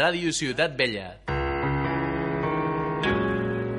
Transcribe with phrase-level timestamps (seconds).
[0.00, 1.10] Ràdio Ciutat Vella.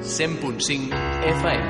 [0.06, 1.00] 100.5
[1.32, 1.70] FM.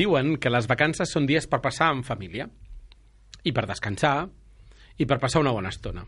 [0.00, 2.48] Diuen que les vacances són dies per passar en família
[3.46, 4.26] i per descansar
[4.98, 6.02] i per passar una bona estona.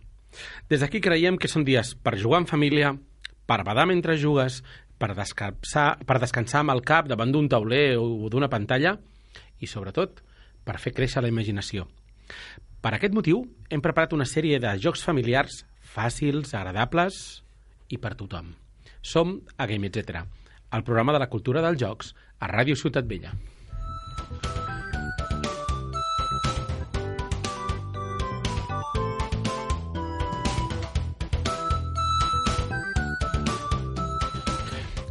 [0.67, 2.97] Des d'aquí creiem que són dies per jugar en família,
[3.47, 4.65] per badar mentre jugues,
[4.99, 8.99] per descansar, per descansar amb el cap davant d'un tauler o d'una pantalla
[9.63, 10.19] i, sobretot,
[10.67, 11.87] per fer créixer la imaginació.
[12.85, 13.39] Per aquest motiu,
[13.73, 15.63] hem preparat una sèrie de jocs familiars
[15.95, 17.15] fàcils, agradables
[17.89, 18.51] i per tothom.
[19.01, 20.21] Som a Game Etc.,
[20.77, 22.13] el programa de la cultura dels jocs
[22.45, 23.33] a Ràdio Ciutat Vella.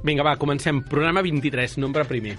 [0.06, 0.86] Vinga, va, comencem.
[0.86, 2.38] Programa 23, nombre primer.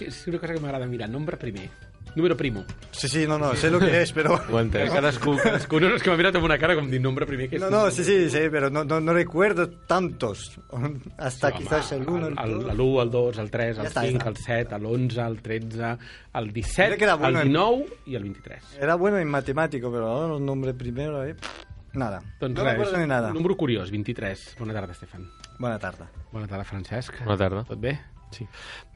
[0.00, 1.12] És una cosa que m'agrada mirar.
[1.12, 1.68] Nombre primer.
[2.14, 2.64] Número primo.
[2.90, 4.34] Sí, sí, no, no, sé lo que es, pero...
[4.52, 4.90] Ho entès.
[4.92, 7.48] Cadascú, cadascú no, és que m'ha mirat amb una cara com dir nombre primer.
[7.48, 10.60] Que és No, no, sí, sí, sí, pero no, no, no recuerdo tantos.
[11.16, 12.70] Hasta Sí, home, quizás el 1, el el, 2.
[12.74, 15.40] el 1, el 2, el 3, el Ja està, 5, ja el 7, l'11, el
[15.42, 15.96] 13,
[16.34, 18.76] el 17, Mira que era bueno el en- 19 i el 23.
[18.80, 21.34] Era bueno en matemático, pero ahora los nombres primero, eh,
[21.94, 22.20] nada.
[22.40, 23.32] Doncs no res, ni nada.
[23.32, 24.56] número curiós, 23.
[24.58, 25.30] Bona tarda, Estefan.
[25.58, 26.04] Buena tarde.
[26.30, 27.24] Bona tarda, Francesc.
[27.24, 27.64] Bona tarda.
[27.64, 27.98] Tot bé?
[28.32, 28.46] Sí.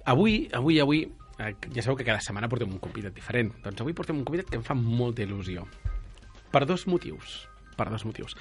[0.05, 3.53] Avui, avui, avui, ja sabeu que cada setmana portem un convidat diferent.
[3.65, 5.67] Doncs avui portem un convidat que em fa molta il·lusió.
[6.53, 7.43] Per dos motius.
[7.77, 8.37] Per dos motius.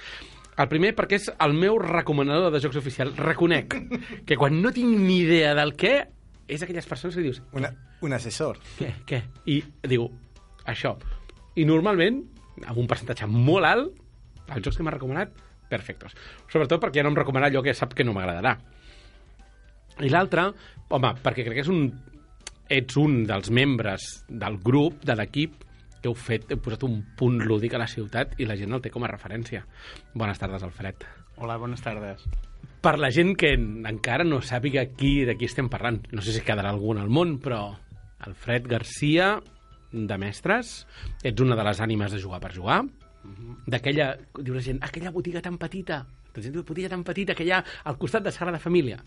[0.55, 3.11] El primer perquè és el meu recomanador de jocs oficial.
[3.17, 3.75] Reconec
[4.27, 5.97] que quan no tinc ni idea del què,
[6.47, 7.73] és aquelles persones que dius, Una,
[8.05, 8.61] un asesor.
[8.79, 9.21] què, què?
[9.51, 9.59] I
[9.89, 10.07] diu,
[10.63, 10.93] això.
[11.59, 12.21] I normalment,
[12.63, 13.91] amb un percentatge molt alt,
[14.45, 15.33] els jocs que m'ha recomanat,
[15.67, 16.15] perfectos.
[16.47, 18.55] Sobretot perquè ja no em recomana allò que sap que no m'agradarà.
[20.05, 20.49] I l'altre,
[20.91, 21.87] home, perquè crec que és un,
[22.69, 25.61] ets un dels membres del grup, de l'equip,
[26.01, 28.83] que heu fet, heu posat un punt lúdic a la ciutat i la gent el
[28.83, 29.63] té com a referència.
[30.13, 31.05] Bones tardes, Alfred.
[31.37, 32.21] Hola, buenas tardes.
[32.85, 36.43] Per la gent que encara no sàpiga qui, de qui estem parlant, no sé si
[36.45, 37.63] quedarà algú en el món, però
[38.25, 39.39] Alfred Garcia,
[39.91, 40.75] de Mestres,
[41.23, 42.83] ets una de les ànimes de jugar per jugar,
[43.65, 46.03] d'aquella, diu la gent, aquella botiga tan petita,
[46.35, 48.99] la gent diu, botiga tan petita que hi ha al costat de Sagrada Família,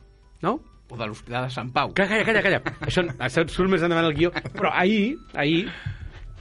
[0.44, 0.59] no?
[0.88, 1.93] O de l'Hospital de Sant Pau.
[1.97, 2.60] Calla, calla, calla.
[2.88, 4.32] Això, això surt més endavant el guió.
[4.54, 5.66] Però ahir, ahir,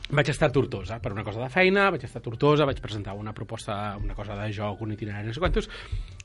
[0.10, 3.18] vaig estar a Tortosa per una cosa de feina, vaig estar a Tortosa, vaig presentar
[3.20, 5.68] una proposta, una cosa de joc, un itinerari, no sé quantos,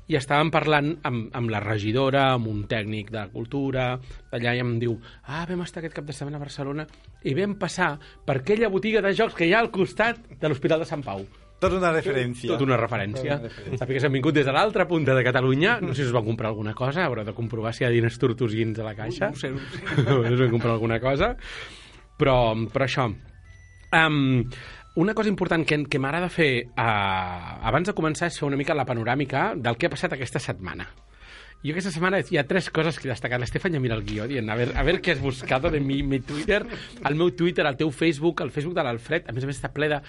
[0.07, 3.97] i estàvem parlant amb, amb la regidora, amb un tècnic de cultura,
[4.31, 4.97] d'allà i em diu,
[5.27, 6.87] ah, vam estar aquest cap de setmana a Barcelona
[7.27, 7.97] i vam passar
[8.27, 11.27] per aquella botiga de jocs que hi ha al costat de l'Hospital de Sant Pau.
[11.63, 12.51] Tota una referència.
[12.51, 13.39] Tot una referència.
[13.39, 13.79] Referència.
[13.79, 15.77] Sàpigues, hem vingut des de l'altra punta de Catalunya.
[15.85, 18.19] No sé si us van comprar alguna cosa, haurà de comprovar si hi ha diners
[18.19, 19.31] tortosins a la caixa.
[19.31, 20.03] No ho sé, no ho sé.
[20.03, 21.35] No sé si van comprar alguna cosa.
[22.19, 22.37] Però,
[22.73, 23.07] però això...
[23.93, 24.49] Um,
[24.97, 28.77] una cosa important que, que m'agrada fer uh, abans de començar és fer una mica
[28.77, 30.89] la panoràmica del que ha passat aquesta setmana.
[31.63, 33.39] Jo aquesta setmana hi ha tres coses que he destacat.
[33.39, 36.01] L'Estefan ja mira el guió dient, a ver, a ver què has buscat de mi,
[36.03, 36.65] mi Twitter,
[37.07, 39.71] el meu Twitter, el teu Facebook, el Facebook de l'Alfred, a més a més està
[39.73, 40.01] ple de...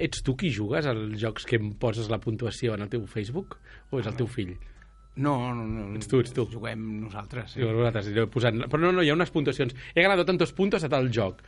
[0.00, 3.58] Ets tu qui jugues als jocs que em poses la puntuació en el teu Facebook?
[3.90, 4.54] O és el teu fill?
[5.16, 5.86] No, no, no.
[5.96, 6.44] Ets tu, ets tu.
[6.52, 7.54] Juguem nosaltres.
[7.54, 7.62] Sí.
[7.64, 8.66] Vosaltres, anireu posant...
[8.68, 9.72] Però no, no, hi ha unes puntuacions.
[9.94, 11.40] He ganat tantos puntos a tal joc.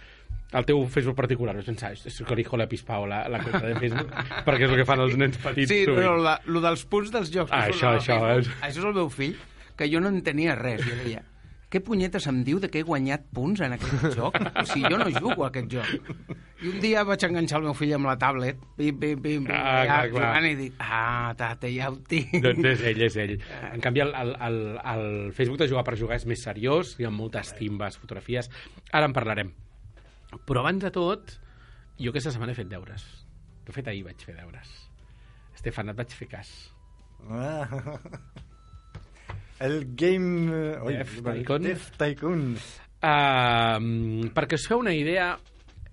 [0.56, 3.74] El teu Facebook particular, vaig pensar, és que li la pispao la, la compte de
[3.76, 4.12] Facebook,
[4.46, 5.68] perquè és el que fan els nens petits.
[5.68, 5.98] Sí, sovint.
[6.00, 7.52] però la, lo dels punts dels jocs...
[7.52, 9.36] Ah, això, això, Facebook, és- Això és el meu fill,
[9.76, 10.80] que jo no entenia res.
[10.88, 11.20] Jo deia,
[11.68, 14.38] què punyetes em diu de que he guanyat punts en aquest joc?
[14.40, 16.22] O sigui, jo no jugo a aquest joc.
[16.64, 19.52] I un dia vaig enganxar el meu fill amb la tablet, pim, pim, pim, pim,
[19.52, 20.48] Ah, allà, clar, clar.
[20.48, 22.32] i dic, ah, tate, ja ho tinc.
[22.42, 23.34] Doncs és ell, és ell.
[23.72, 24.58] En canvi, el, el, el,
[24.94, 28.48] el Facebook de jugar per jugar és més seriós, hi ha moltes timbes, fotografies...
[28.90, 29.52] Ara en parlarem.
[30.48, 31.36] Però abans de tot,
[32.00, 33.04] jo aquesta setmana he fet deures.
[33.68, 34.72] De fet, ahir vaig fer deures.
[35.54, 36.50] Estefan, et vaig fer cas.
[37.28, 37.68] Ah.
[39.60, 40.52] El Game...
[40.54, 41.62] eh, oi, Def Tycoon.
[41.66, 42.42] Def Tycoon.
[42.98, 45.32] Uh, perquè us feu una idea,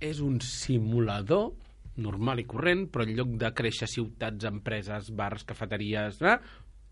[0.02, 1.53] és un simulador
[2.02, 6.22] normal i corrent, però en lloc de créixer ciutats, empreses, bars, cafeteries...
[6.22, 6.38] Eh,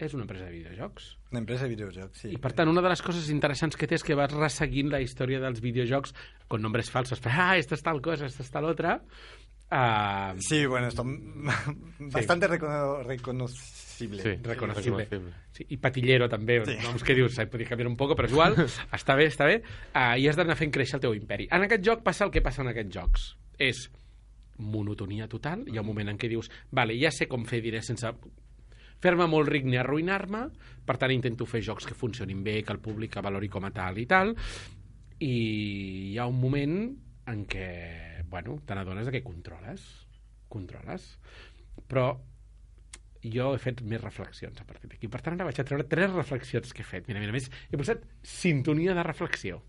[0.04, 1.06] és una empresa de videojocs.
[1.32, 2.32] Una empresa de videojocs, sí.
[2.34, 5.00] I per tant, una de les coses interessants que té és que vas resseguint la
[5.04, 6.16] història dels videojocs
[6.52, 7.22] con nombres falsos.
[7.30, 8.98] Ah, esta es tal cosa, esta es tal otra.
[9.74, 11.04] Uh, Sí, bueno, esto
[12.14, 14.22] bastante recono- reconocible.
[14.22, 15.06] Sí, reconocible.
[15.06, 15.34] reconocible.
[15.52, 16.76] Sí, I patillero també, sí.
[16.84, 18.58] noms que dius, s'ha podria canviar un poc, però és igual,
[19.00, 19.60] està bé, està bé,
[19.96, 21.48] uh, i has d'anar fent créixer el teu imperi.
[21.52, 23.28] En aquest joc passa el que passa en aquests jocs.
[23.58, 23.88] És
[24.62, 27.90] monotonia total, hi ha un moment en què dius, vale, ja sé com fer diners
[27.90, 28.14] sense
[29.04, 30.46] fer-me molt ric ni arruïnar-me,
[30.86, 33.98] per tant intento fer jocs que funcionin bé, que el públic valori com a tal
[34.00, 34.36] i tal,
[35.20, 35.34] i
[36.14, 36.78] hi ha un moment
[37.34, 37.68] en què
[38.34, 39.84] bueno, te n'adones que controles.
[40.50, 41.06] Controles.
[41.90, 42.08] Però
[43.24, 45.08] jo he fet més reflexions a partir d'aquí.
[45.08, 47.06] Per tant, ara vaig a treure tres reflexions que he fet.
[47.08, 49.62] Mira, mira, més, he posat sintonia de reflexió.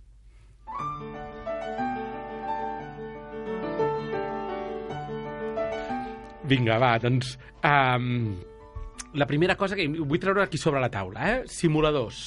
[6.48, 7.36] Vinga, va, doncs...
[7.64, 8.34] Um,
[9.14, 11.38] la primera cosa que vull treure aquí sobre la taula, eh?
[11.48, 12.24] Simuladors.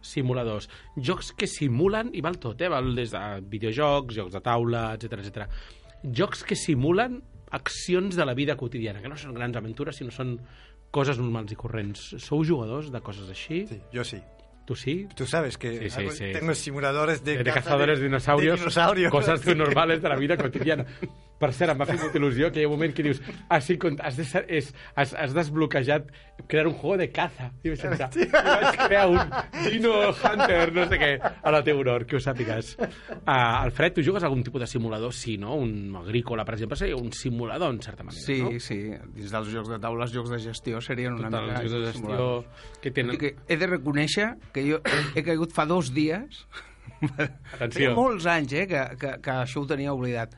[0.00, 0.68] Simuladors.
[0.96, 2.68] Jocs que simulen, i val tot, eh?
[2.72, 5.48] Val des de videojocs, jocs de taula, etc etc.
[6.04, 10.36] Jocs que simulen accions de la vida quotidiana, que no són grans aventures, sinó són
[10.90, 12.14] coses normals i corrents.
[12.22, 13.64] Sou jugadors de coses així?
[13.66, 14.20] Sí, yo sí.
[14.66, 15.06] Tu sí?
[15.14, 18.58] Tú sabes que Sí, sí, sí, tengo simuladores de, de, de caza cazadores de dinosaurios,
[18.58, 19.10] de dinosaurio.
[19.10, 20.84] coses normales de la vida quotidiana.
[21.36, 23.18] Per cert, em va fer molta il·lusió que hi ha un moment que dius
[23.52, 24.24] ah, sí, con- has, de,
[24.56, 26.06] és, has, has desbloquejat
[26.48, 27.50] crear un juego de caza.
[27.62, 29.18] I vaig pensar, i vaig crear un
[29.66, 32.70] Dino Hunter, no sé què, a la teva honor, que ho sàpigues.
[32.80, 33.34] Uh,
[33.66, 35.12] Alfred, tu jugues algun tipus de simulador?
[35.12, 35.58] Sí, no?
[35.60, 38.54] Un agrícola, per exemple, seria un simulador, en certa manera, Sí, no?
[38.58, 38.78] sí.
[39.18, 41.60] Dins dels jocs de taula, els jocs de gestió serien una Total, mica...
[41.60, 43.20] els jocs de gestió que tenen...
[43.20, 44.80] Que he de reconèixer que jo
[45.14, 46.46] he caigut fa dos dies
[47.02, 47.76] Atenció.
[47.76, 50.32] Feia molts anys eh, que, que, que això ho tenia oblidat.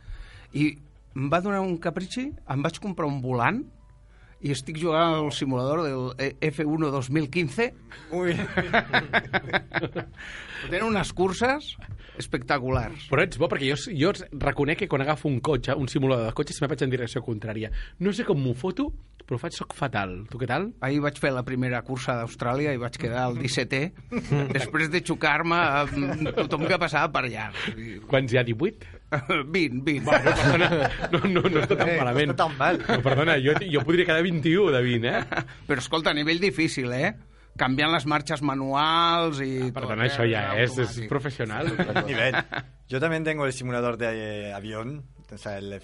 [0.58, 0.70] I
[1.18, 3.64] em va donar un capritxi, em vaig comprar un volant
[4.38, 7.72] i estic jugant al simulador del F1 2015.
[8.12, 8.36] Muy
[10.70, 11.72] Tenen unes curses
[12.22, 13.08] espectaculars.
[13.10, 16.36] Però ets bo, perquè jo, jo reconec que quan agafo un cotxe, un simulador de
[16.38, 17.72] cotxe, sempre vaig en direcció contrària.
[17.98, 18.92] No sé com m'ho foto,
[19.28, 20.22] però ho faig soc fatal.
[20.32, 20.70] Tu què tal?
[20.80, 23.82] Ahir vaig fer la primera cursa d'Austràlia i vaig quedar al 17è
[24.56, 27.50] després de xocar-me amb tothom que passava per allà.
[28.08, 28.44] Quants hi ha?
[28.48, 28.94] 18?
[29.52, 30.04] 20, 20.
[30.04, 30.68] Bueno, perdona,
[31.12, 32.32] no, no, no està tan Eh, no malament.
[32.32, 32.80] està tan mal.
[32.88, 35.44] No, perdona, jo, jo podria quedar 21 de 20, eh?
[35.68, 37.12] Però escolta, a nivell difícil, eh?
[37.58, 39.52] Canviant les marxes manuals i...
[39.68, 40.10] tot, Perdona, eh?
[40.12, 41.08] això ja és, és Automàtic.
[41.12, 41.72] professional.
[42.06, 42.36] nivel.
[42.88, 44.08] Yo también tengo el simulador de
[44.48, 45.02] eh, avión,
[45.32, 45.80] o sea, el,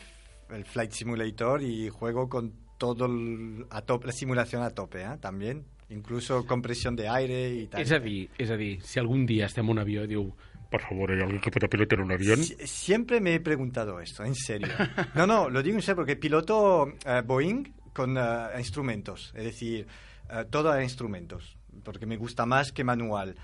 [0.50, 2.52] el Flight Simulator, y juego con
[2.92, 5.16] todo el- a top, la simulación a tope, ¿eh?
[5.20, 5.64] También.
[5.90, 7.81] Incluso compresión de aire y tal.
[7.82, 10.32] És a dir, és a dir, si algun dia estem en un avió i diu
[10.70, 12.40] por favor, ¿hay alguien que pueda pilotar un avión?
[12.40, 14.69] Sie- Siempre me he preguntado esto, en serio.
[15.14, 19.87] No, no, lo digo en serio porque piloto eh, Boeing con eh, instrumentos, es decir,
[20.30, 23.37] eh, todo a instrumentos, porque me gusta más que manual.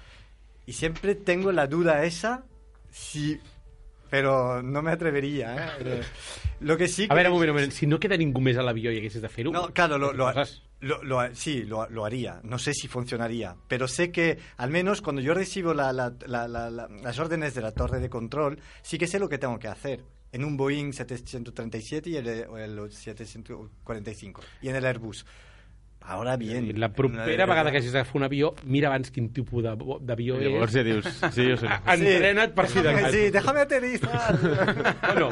[0.66, 2.42] Y siempre tengo la duda esa,
[2.90, 3.38] si...
[4.10, 6.02] Pero no me atrevería, ¿eh?
[6.60, 7.12] Lo que sí que...
[7.12, 7.72] A veure, un moment, un moment.
[7.72, 9.52] Si no queda ningú més a l'avió i haguessis de fer-ho...
[9.54, 10.30] No, claro, lo, lo,
[10.80, 12.40] lo- lo- sí, lo, lo haría.
[12.44, 16.46] No sé si funcionaría, pero sé que al menos cuando yo recibo la- la- la-
[16.48, 19.58] la- la- las órdenes de la torre de control, sí que sé lo que tengo
[19.58, 20.04] que hacer.
[20.32, 24.42] En un Boeing 737 y el, el 745.
[24.62, 25.24] Y en el Airbus.
[26.02, 26.72] Ahora bien.
[26.80, 30.40] La propera vegada que hagis de fer un avió, mira abans quin tipus de- d'avió
[30.40, 30.74] I llavors és.
[30.74, 31.68] ja dius, sí, jo sé.
[31.94, 33.12] Entrena't per si de cas.
[33.12, 34.38] Sí, déjame aterrizar.
[35.10, 35.28] Bueno,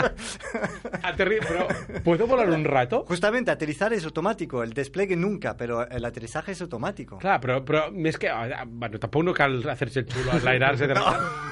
[1.02, 1.38] aterri...
[1.40, 1.66] però
[2.04, 3.04] ¿puedo volar un rato?
[3.08, 4.62] Justamente, aterrizar es automático.
[4.62, 7.18] El despliegue nunca, pero el aterrizaje es automático.
[7.18, 8.28] Clar, però, però més que...
[8.28, 11.04] ah, Bueno, tampoc no cal hacerse el xulo, enlairarse, no.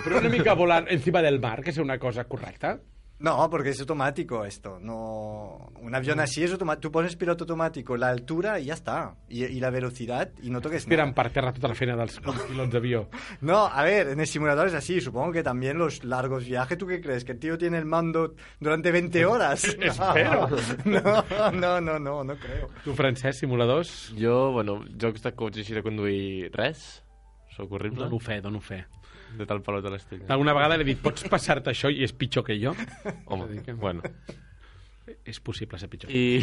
[0.04, 2.78] però una mica volar encima del mar, que és una cosa correcta.
[3.18, 4.78] No, porque es automático esto.
[4.78, 6.82] No, un avión así es automático.
[6.82, 9.14] Tú pones piloto automático, la altura y ya está.
[9.28, 11.14] Y, y la velocidad y no toques Tiren nada.
[11.14, 13.08] per terra tota la feina dels pilots d'avió.
[13.40, 15.00] No, a ver, en el simulador es así.
[15.00, 16.76] Supongo que también los largos viajes.
[16.76, 17.24] ¿Tú qué crees?
[17.24, 19.64] ¿Que el tío tiene el mando durante 20 horas?
[19.80, 20.48] Espero.
[20.84, 22.68] No, no, no, no, no creo.
[22.84, 24.12] Tu, Francesc, simuladors?
[24.18, 27.02] Jo, bueno, jocs de cotxe així de conduir res.
[27.56, 28.04] Sóc horrible.
[28.04, 28.84] Dono fe, dono fe.
[29.36, 30.26] De tal pelot a l'estella.
[30.32, 32.74] Alguna vegada l'he dit, pots passar-te això i és pitjor que jo?
[33.26, 34.02] Home, que- bueno.
[35.24, 36.10] És possible ser pitjor.
[36.10, 36.40] I,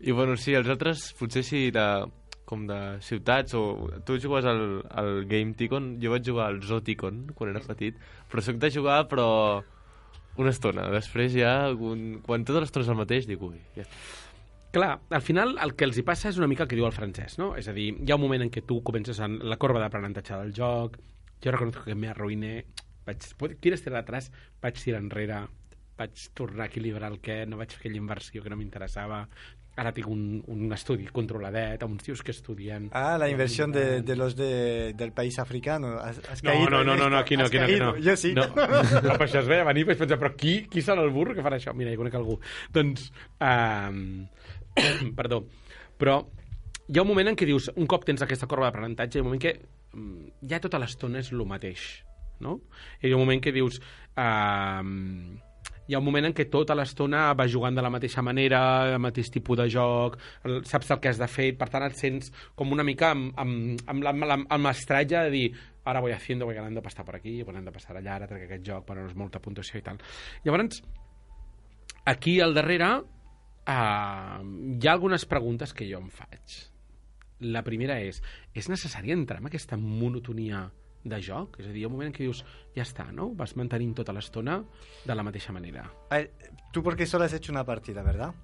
[0.00, 1.86] I, bueno, sí, els altres, potser sí, de,
[2.46, 3.62] com de ciutats, o...
[4.06, 7.98] Tu jugues al, al Game Ticon, jo vaig jugar al Zoticon quan era petit,
[8.30, 9.28] però sóc de jugar, però
[10.38, 10.88] una estona.
[10.94, 13.86] Després ja, un, quan totes les estones el mateix, dic, ui, ja.
[14.72, 16.94] Clar, al final el que els hi passa és una mica el que diu el
[16.96, 17.50] francès, no?
[17.60, 20.38] És a dir, hi ha un moment en què tu comences en la corba d'aprenentatge
[20.40, 20.96] del joc,
[21.42, 22.54] jo reconozco que me arruïné,
[23.06, 23.26] vaig,
[23.60, 24.30] quieres tirar atrás,
[24.62, 25.42] vaig tirar enrere,
[25.98, 29.24] vaig tornar a equilibrar el que, no vaig fer aquella inversió que no m'interessava,
[29.76, 32.90] ara tinc un, un estudi controladet, amb uns tios que estudien...
[32.92, 35.94] Ah, la inversión de, de los de, del país africano.
[35.98, 37.96] Has, has No, caído no, no, no, no, aquí no, aquí no, aquí no.
[37.96, 38.34] Yo sí.
[38.34, 41.34] No, no, per això es veia venir vaig pensar, però qui, qui serà el burro
[41.34, 41.72] que farà això?
[41.72, 42.36] Mira, jo conec algú.
[42.72, 43.08] Doncs,
[43.40, 44.26] um,
[45.18, 45.46] perdó,
[45.96, 46.20] però
[46.88, 49.24] hi ha un moment en què dius, un cop tens aquesta corba d'aprenentatge, hi ha
[49.24, 49.56] un moment que
[50.48, 51.86] ja tota l'estona és el mateix,
[52.40, 52.60] no?
[53.02, 53.80] Hi ha un moment que dius...
[54.16, 55.40] Um,
[55.88, 58.60] hi ha un moment en què tota l'estona va jugant de la mateixa manera,
[58.94, 60.14] el mateix tipus de joc,
[60.46, 63.32] el, saps el que has de fer, per tant et sents com una mica amb,
[63.36, 65.46] amb, amb, amb, la, amb l'estratge de dir
[65.84, 68.66] ara voy haciendo, voy ganando pasta por aquí, voy ganando pasta allà, ara trec aquest
[68.66, 69.98] joc, bueno, és molta puntuació i tal.
[70.44, 70.82] Llavors,
[72.06, 73.08] aquí al darrere uh,
[73.66, 76.60] hi ha algunes preguntes que jo em faig.
[77.42, 78.22] La primera és,
[78.54, 80.66] és necessari entrar en aquesta monotonia
[81.04, 81.58] de joc?
[81.60, 82.44] És a dir, hi ha un moment en què dius,
[82.76, 83.32] ja està, no?
[83.38, 84.60] Vas mantenint tota l'estona
[85.06, 85.88] de la mateixa manera.
[86.10, 86.32] A ver,
[86.72, 88.34] tú porque solo has hecho una partida, ¿verdad?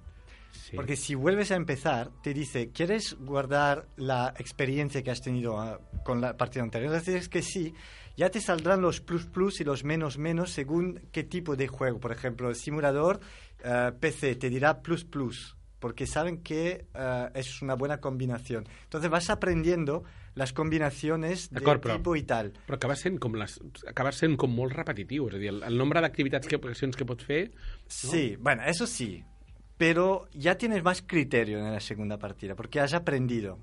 [0.51, 0.75] Sí.
[0.75, 5.79] Porque si vuelves a empezar, te dice, ¿quieres guardar la experiencia que has tenido ah,
[6.03, 6.99] con la partida anterior?
[6.99, 7.73] Si dices que sí,
[8.17, 11.99] ya te saldrán los plus plus y los menos menos según qué tipo de juego.
[11.99, 13.19] Por ejemplo, el simulador
[13.63, 18.67] eh, PC te dirá plus plus, porque saben que eh, es una buena combinación.
[18.83, 20.03] Entonces vas aprendiendo
[20.35, 22.53] las combinaciones de però- tipo y tal.
[22.67, 25.27] Però acaba sent com, les, acaba sent com molt repetitiu.
[25.27, 27.51] És a dir, el, el nombre d'activitats que, accions que pots fer...
[27.87, 29.23] Sí, bueno, eso sí.
[29.77, 33.59] Pero ya tienes más criterio en la segunda partida, porque has aprendido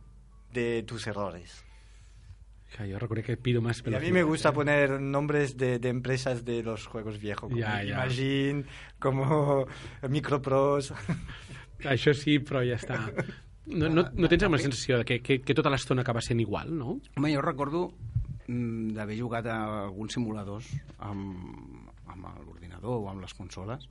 [0.53, 1.67] de tus errores.
[2.77, 6.45] Jo reconec que pido más Y a mí me gusta poner nombres de, de empresas
[6.45, 8.05] de los juegos viejos, como Ya, ya.
[8.05, 8.65] Imagine,
[8.99, 9.67] como
[10.09, 10.93] Micropros.
[11.85, 12.99] Això sí, però ja està.
[13.67, 16.71] No, no, no tens la sensació de que, que, que tota l'estona acaba sent igual,
[16.71, 17.01] no?
[17.19, 17.81] Home, jo recordo
[18.47, 20.69] mm, d'haver jugat a alguns simuladors
[21.03, 23.89] amb, amb l'ordinador o amb les consoles,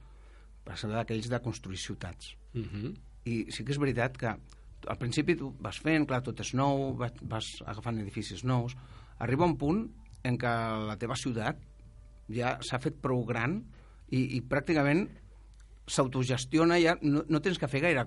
[0.66, 2.36] per ser d'aquells de construir ciutats.
[2.56, 2.94] Uh -huh.
[3.26, 4.32] I sí que és veritat que
[4.88, 8.76] al principi tu vas fent, clar, tot és nou, vas, vas agafant edificis nous,
[9.20, 9.90] arriba un punt
[10.24, 10.54] en què
[10.88, 11.58] la teva ciutat
[12.30, 13.64] ja s'ha fet prou gran
[14.10, 15.10] i, i pràcticament
[15.88, 18.06] s'autogestiona, ja no, no tens que fer gaire,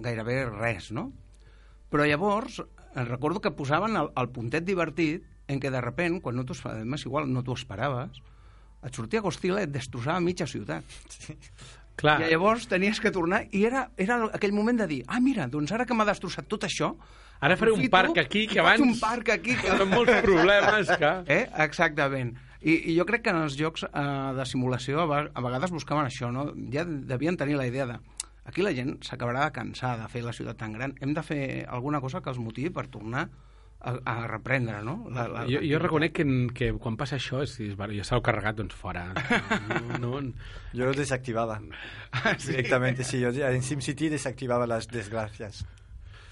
[0.00, 1.10] gairebé res, no?
[1.90, 6.36] Però llavors, eh, recordo que posaven el, el puntet divertit en què de repent, quan
[6.36, 8.18] no t'ho es- més igual no t'ho esperaves,
[8.84, 10.84] et sortia Gostila i et destrossava mitja ciutat.
[11.96, 15.46] Clar, I llavors tenies que tornar i era, era aquell moment de dir ah, mira,
[15.48, 16.90] doncs ara que m'ha destrossat tot això
[17.40, 19.68] Ara faré un parc aquí que abans- un parc aquí que...
[19.72, 21.10] amb molts problemes que...
[21.32, 21.42] Eh?
[21.64, 22.34] Exactament.
[22.66, 24.04] I, I jo crec que en els jocs eh,
[24.36, 26.48] de simulació a, a vegades buscaven això, no?
[26.72, 27.98] Ja devien tenir la idea de
[28.46, 31.42] aquí la gent s'acabarà de cansar de fer la ciutat tan gran, hem de fer
[31.66, 33.26] alguna cosa que els motivi per tornar
[33.80, 34.96] a, a reprendre, no?
[35.12, 38.20] La, la, Jo, jo reconec que, que quan passa això, és, és, bueno, ja s'ha
[38.24, 39.08] carregat, doncs fora.
[40.00, 40.32] No, no,
[40.72, 41.60] Yo lo desactivaba
[42.46, 43.20] directamente, sí.
[43.20, 45.66] Yo en SimCity desactivaba las desgracias.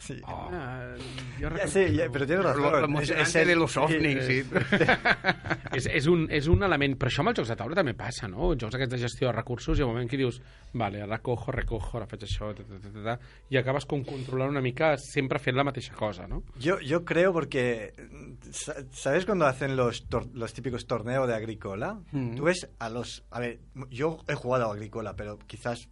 [0.04, 0.20] Sí.
[0.20, 0.48] no.
[0.48, 0.98] Uh,
[1.38, 1.68] jo Ya reconec...
[1.72, 2.62] sé, ya- pero tienes razón.
[2.62, 4.42] Lo- lo Es- emocionante es el- de los ovnis, sí.
[5.76, 8.28] és, és, un, és un element, però això amb els jocs de taula també passa,
[8.28, 8.50] no?
[8.52, 10.40] Els jocs aquests de gestió de recursos, ha un moment que dius,
[10.74, 13.16] vale, ara cojo, recojo, ara faig això, ta, ta, ta, ta, ta,
[13.50, 16.42] i acabes com controlant una mica sempre fent la mateixa cosa, no?
[16.60, 17.92] Yo, yo creo porque,
[18.50, 21.98] sa- ¿sabes cuando hacen los, tor- los típicos torneos de agrícola?
[22.12, 22.34] Mm.
[22.36, 23.24] Tú ves a los...
[23.30, 23.58] A ver,
[23.90, 25.88] yo he jugado a agrícola, pero quizás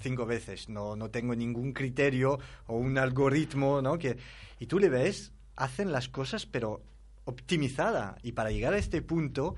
[0.00, 0.68] cinco veces.
[0.68, 3.98] No, no tengo ningún criterio o un algoritmo, ¿no?
[3.98, 4.16] Que,
[4.58, 6.82] y tú le ves, hacen las cosas, pero
[7.24, 8.16] optimizada.
[8.22, 9.54] Y para llegar a este punto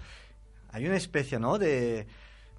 [0.71, 1.59] hay una especie, ¿no?
[1.59, 2.07] De,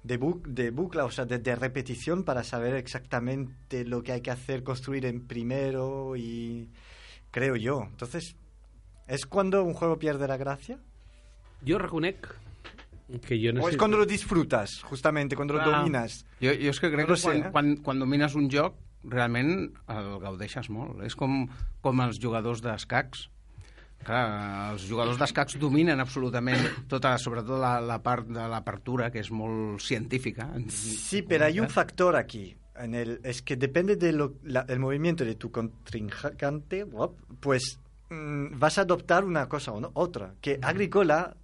[0.02, 4.20] de, bu- de bucla, o sea, de, de repetición para saber exactamente lo que hay
[4.20, 6.70] que hacer, construir en primero y
[7.30, 7.82] creo yo.
[7.90, 8.36] Entonces,
[9.06, 10.78] ¿es cuando un juego pierde la gracia?
[11.66, 12.34] Jo reconec
[13.22, 13.72] que jo no ¿O sé...
[13.72, 15.78] es cuando lo disfrutas, justamente, cuando lo Clar.
[15.78, 16.24] dominas?
[16.40, 17.52] Jo, jo és que crec No que sé, quan, eh?
[17.52, 18.74] quan, quan domines un joc
[19.06, 21.02] realment el gaudeixes molt.
[21.06, 21.44] És com,
[21.84, 23.28] com els jugadors d'escacs.
[24.06, 26.60] Clar, els jugadors d'escacs dominen absolutament
[26.90, 30.50] tota, sobretot la, la part de l'apertura, que és molt científica.
[30.68, 32.56] Sí, pero hay un factor aquí.
[32.78, 34.20] En el, es que depende del
[34.78, 36.84] movimiento de tu contrincante,
[37.40, 37.78] pues
[38.10, 40.34] mm, vas a adoptar una cosa o no, otra.
[40.40, 41.36] Que agrícola,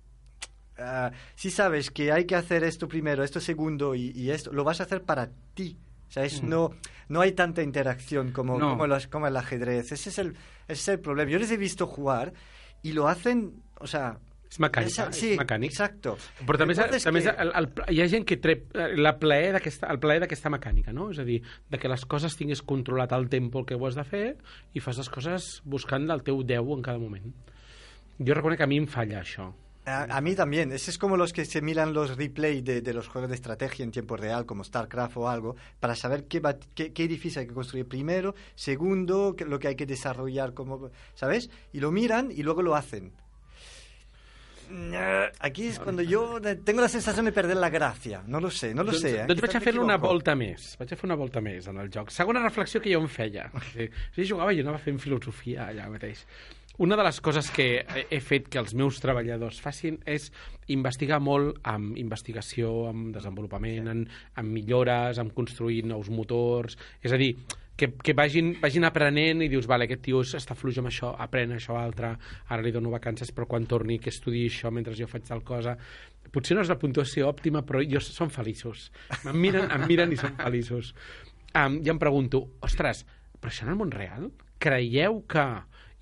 [0.79, 4.65] ah, si sabes que hay que hacer esto primero, esto segundo y, y esto, lo
[4.65, 5.77] vas a hacer para ti.
[6.09, 6.71] O sea, es, no,
[7.09, 8.71] no hay tanta interacción como, No.
[8.71, 9.93] como, los- como el ajedrez.
[9.93, 10.33] Ese es el,
[10.69, 11.31] ese es el problema.
[11.31, 12.35] Yo les he visto jugar
[12.83, 14.19] y lo hacen, o sea...
[14.53, 15.71] És mecànic, esa- és sí, mecànic.
[15.73, 16.19] exacto.
[16.45, 19.55] Però també, és, també és que- el, el, hi ha gent que trep la plaer
[19.57, 21.07] el plaer d'aquesta mecànica, no?
[21.11, 21.39] És a dir,
[21.73, 24.37] de que les coses tinguis controlat al tempo el que ho has de fer
[24.77, 27.33] i fas les coses buscant el teu 10 en cada moment.
[28.21, 29.55] Jo reconec que a mi em falla això.
[29.85, 30.71] A, a mí también.
[30.71, 33.83] Ese es como los que se miran los replay de, de los juegos de estrategia
[33.85, 36.41] en tiempo real, como StarCraft o algo, para saber qué,
[36.75, 40.91] qué, qué edificio hay que construir primero, segundo, qué- lo que hay que desarrollar, como,
[41.15, 41.51] ¿sabes?
[41.73, 43.13] Y lo miran y luego lo hacen.
[44.71, 48.23] Nah, Aquí es cuando yo tengo la sensación de perder la gracia.
[48.27, 49.21] No lo sé, no lo doncs, sé.
[49.21, 49.25] ¿eh?
[49.27, 50.71] doncs vaig a me fer una volta més.
[50.81, 52.09] Vaig a fer una volta més en el joc.
[52.15, 53.51] Segona reflexió que jo em feia.
[53.75, 56.23] Sí, sí jugava i anava fent filosofia allà mateix.
[56.79, 60.31] Una de les coses que he- fet que els meus treballadors facin és
[60.73, 64.07] investigar molt amb investigació, amb desenvolupament, en,
[64.41, 66.79] amb millores, amb construir nous motors...
[67.03, 67.35] És a dir,
[67.77, 71.53] que, que vagin, vagin aprenent i dius, vale, aquest tio està fluix amb això, aprèn
[71.57, 72.15] això altre,
[72.49, 75.77] ara li dono vacances però quan torni que estudi això mentre jo faig tal cosa.
[76.33, 78.91] Potser no és la puntuació òptima, però jo són feliços.
[79.27, 80.95] Em miren, em miren i són feliços.
[81.53, 83.05] Um, I em pregunto, ostres,
[83.41, 84.31] però això en el món real?
[84.63, 85.45] Creieu que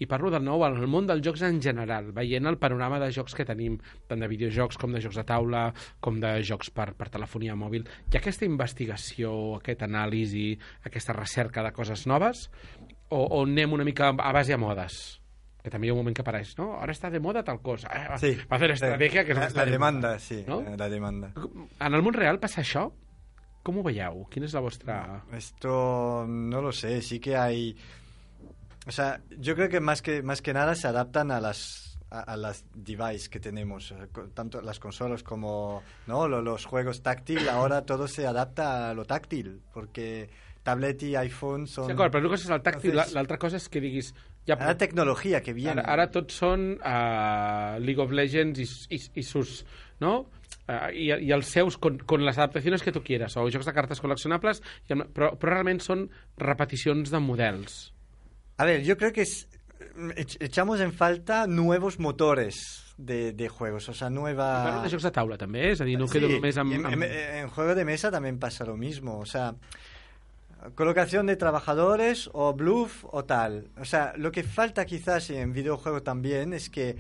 [0.01, 3.35] i parlo de nou el món dels jocs en general, veient el panorama de jocs
[3.37, 3.77] que tenim,
[4.09, 5.67] tant de videojocs com de jocs de taula,
[6.01, 7.85] com de jocs per, per telefonia mòbil.
[8.09, 10.55] Hi ha aquesta investigació, aquest anàlisi,
[10.89, 12.47] aquesta recerca de coses noves,
[13.11, 15.01] o, o anem una mica a base de modes?
[15.61, 16.71] que també hi ha un moment que apareix, ¿no?
[16.79, 17.91] Ahora está de moda tal cosa.
[17.93, 18.31] Eh, va, Sí.
[18.49, 20.19] va a hacer estrategia que no la, està la de demanda, moda.
[20.19, 20.63] sí, ¿no?
[20.63, 21.35] eh, la demanda.
[21.37, 22.87] En el món real passa això?
[23.63, 24.23] Com ho veieu?
[24.33, 24.97] Quina és la vostra...
[25.37, 27.75] Esto no lo sé, sí que hay...
[28.87, 32.21] O sea, yo creo que más que, más que nada se adaptan a las, a,
[32.21, 33.95] a las devices que tenemos,
[34.35, 36.27] tanto las consolas como ¿no?
[36.29, 40.31] Lo- los juegos táctil, ahora todo se adapta a lo táctil, porque
[40.63, 41.87] tablet y iPhone son...
[41.87, 44.11] Sí, d'acord, però una cosa és el tàctil, la- l'altra cosa és que diguis...
[44.49, 45.83] Ja, a la tecnología que viene.
[45.85, 49.61] Ara, ara tots són uh, League of Legends i, i, i sus,
[50.01, 50.27] no?
[50.67, 53.75] Uh, i, I els seus, con, con les adaptacions que tu quieras, o jocs de
[53.77, 56.07] cartes col·leccionables, i però, però realment són
[56.41, 57.79] repeticions de models.
[58.61, 59.49] A ver, yo creo que es-
[60.17, 64.65] ech- echamos en falta nuevos motores de, de juegos, o sea, nueva...
[64.65, 66.75] Parlo de jocs de taula, també, és a dir, no Sí, quedo només amb...
[66.77, 67.03] en, en-
[67.41, 69.17] en juego de mesa también pasa lo mismo.
[69.19, 69.55] O sea,
[70.75, 73.69] colocación de trabajadores o bluff o tal.
[73.81, 76.97] O sea, lo que falta quizás en videojuego también es que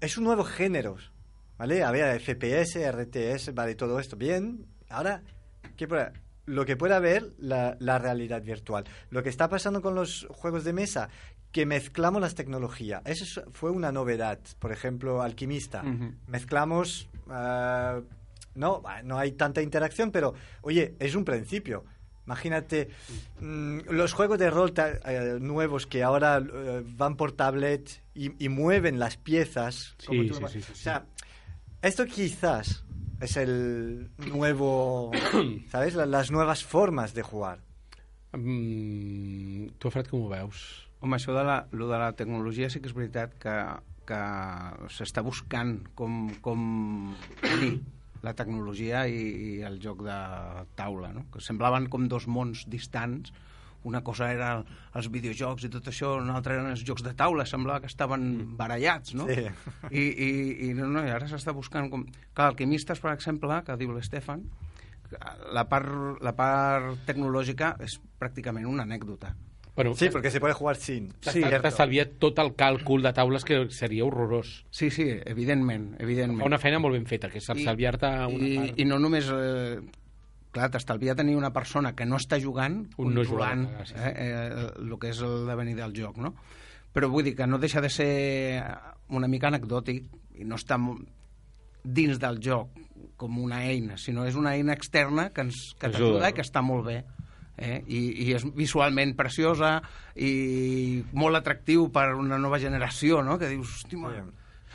[0.00, 0.96] es un nuevo género.
[1.58, 1.84] ¿Vale?
[1.84, 4.16] Había FPS, RTS, vale, todo esto.
[4.16, 4.64] Bien.
[4.88, 5.20] Ahora,
[5.76, 6.10] ¿qué puede-
[6.50, 8.84] lo que puede haber la, la realidad virtual.
[9.10, 11.08] Lo que está pasando con los juegos de mesa,
[11.52, 13.02] que mezclamos las tecnologías.
[13.04, 14.38] Eso es- fue una novedad.
[14.58, 15.82] Por ejemplo, Alquimista.
[15.82, 16.12] Ujú.
[16.26, 17.08] Mezclamos...
[17.28, 18.00] ah,
[18.54, 21.84] no, bah, no hay tanta interacción, pero oye, es un principio.
[22.26, 22.88] Imagínate
[23.40, 28.48] mm, los juegos de rol eh, nuevos que ahora eh, van por tablet y, y
[28.48, 29.94] mueven las piezas.
[29.98, 31.06] Sí, como tú sí, sí, O sea,
[31.82, 32.84] esto quizás
[33.20, 35.10] es el nuevo,
[35.70, 35.94] ¿sabes?
[35.94, 37.60] La- las nuevas formas de jugar.
[38.32, 40.60] Mm, tu, Fred, com ho veus?
[41.00, 43.54] Home, això de la, lo de la tecnologia sí que és veritat que,
[44.08, 44.20] que
[44.92, 46.60] s'està buscant com, com
[47.48, 47.70] unir
[48.22, 50.18] la tecnologia i, i el joc de
[50.76, 51.24] taula, no?
[51.32, 53.32] que semblaven com dos mons distants.
[53.88, 54.50] Una cosa era
[54.94, 58.56] els videojocs i tot això, una altra eren els jocs de taula, semblava que estaven
[58.58, 59.24] barallats, no?
[59.30, 59.46] Sí.
[59.90, 60.30] I, i,
[60.68, 62.04] i, no, no, i ara s'està buscant com...
[62.34, 64.44] Clar, alquimistes, per exemple, que diu l'Estefan,
[65.52, 69.32] la part, la part tecnològica és pràcticament una anècdota.
[69.74, 71.08] Bueno, Sí, porque se puede jugar sin.
[71.22, 74.66] t'estalvia tot el càlcul de taules que seria horrorós.
[74.70, 76.42] Sí, sí, evidentment, evidentment.
[76.42, 78.78] Fa una feina molt ben feta, que és estalviar-te una I, part.
[78.82, 79.30] I no només...
[79.32, 79.80] Eh,
[80.54, 84.00] clar, t'estalvia tenir una persona que no està jugant, Un no controlant jugador, sí, sí.
[84.02, 86.34] eh, eh, el que és el devenir del joc, no?
[86.90, 88.10] Però vull dir que no deixa de ser
[89.14, 90.06] una mica anecdòtic
[90.40, 90.78] i no està
[91.84, 92.74] dins del joc
[93.20, 96.30] com una eina, sinó és una eina externa que ens que Ajuda, t'ajuda no?
[96.30, 96.98] i que està molt bé.
[97.60, 97.82] Eh?
[97.92, 99.74] I, I és visualment preciosa
[100.16, 103.36] i molt atractiu per una nova generació, no?
[103.38, 104.00] Que dius, hosti.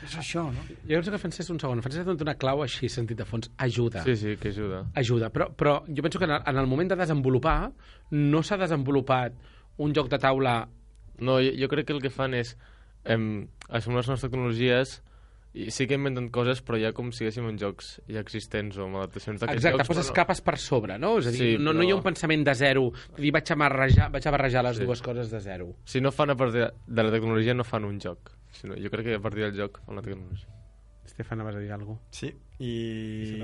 [0.04, 0.60] És això, no?
[0.88, 3.50] Jo penso que Francesc, un segon, Francesc ha donat una clau així, sentit de fons,
[3.58, 4.02] ajuda.
[4.04, 4.84] Sí, sí, que ajuda.
[4.94, 7.72] Ajuda, però, però jo penso que en el, en el moment de desenvolupar
[8.10, 9.32] no s'ha desenvolupat
[9.78, 10.68] un joc de taula
[11.18, 12.58] No, jo, jo crec que el que fan és
[13.04, 14.98] em, assumir les noves tecnologies
[15.56, 18.84] i sí que inventen coses, però ja com si haguéssim en jocs ja existents o
[18.84, 19.88] amb adaptacions d'aquests Exacte, jocs.
[19.88, 21.14] poses però no- capes per sobre, no?
[21.16, 23.50] És a dir, Sí, no, no però- hi ha un pensament de zero, dir, vaig
[23.50, 24.84] a barrejar, vaig a barrejar les Sí.
[24.84, 25.70] dues coses de zero.
[25.86, 28.35] Si no fan a partir de la tecnologia, no fan un joc.
[28.60, 30.48] Sinó, jo crec que a partir del joc fan la tecnologia.
[31.04, 32.06] Estefan, vas a dir alguna cosa?
[32.10, 33.40] Sí, y...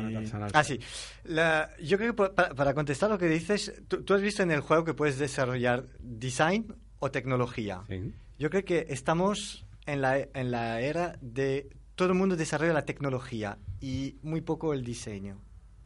[0.53, 0.81] Ah, sí.
[1.25, 4.42] La- Yo creo que por- para, para contestar lo que dices, tú, tú has visto
[4.42, 7.83] en el juego que puedes desarrollar design o tecnología.
[7.88, 8.12] Sí.
[8.38, 12.85] Yo creo que estamos en la, en la era de todo el mundo desarrolla la
[12.85, 15.40] tecnología y muy poco el diseño,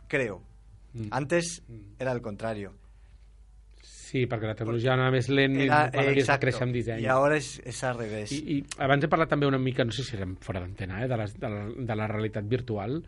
[0.09, 0.43] creo.
[0.95, 1.09] Mm.
[1.11, 1.63] Antes
[1.99, 2.73] era al contrario.
[4.07, 7.01] Sí, perquè la tecnologia anava més lent i Era, no havies de créixer amb disseny.
[7.03, 8.31] y ahora es, es al revés.
[8.37, 11.09] I, I abans he parlat també una mica, no sé si érem fora d'antena, eh,
[11.11, 13.01] de, les, de, la, de la realitat virtual.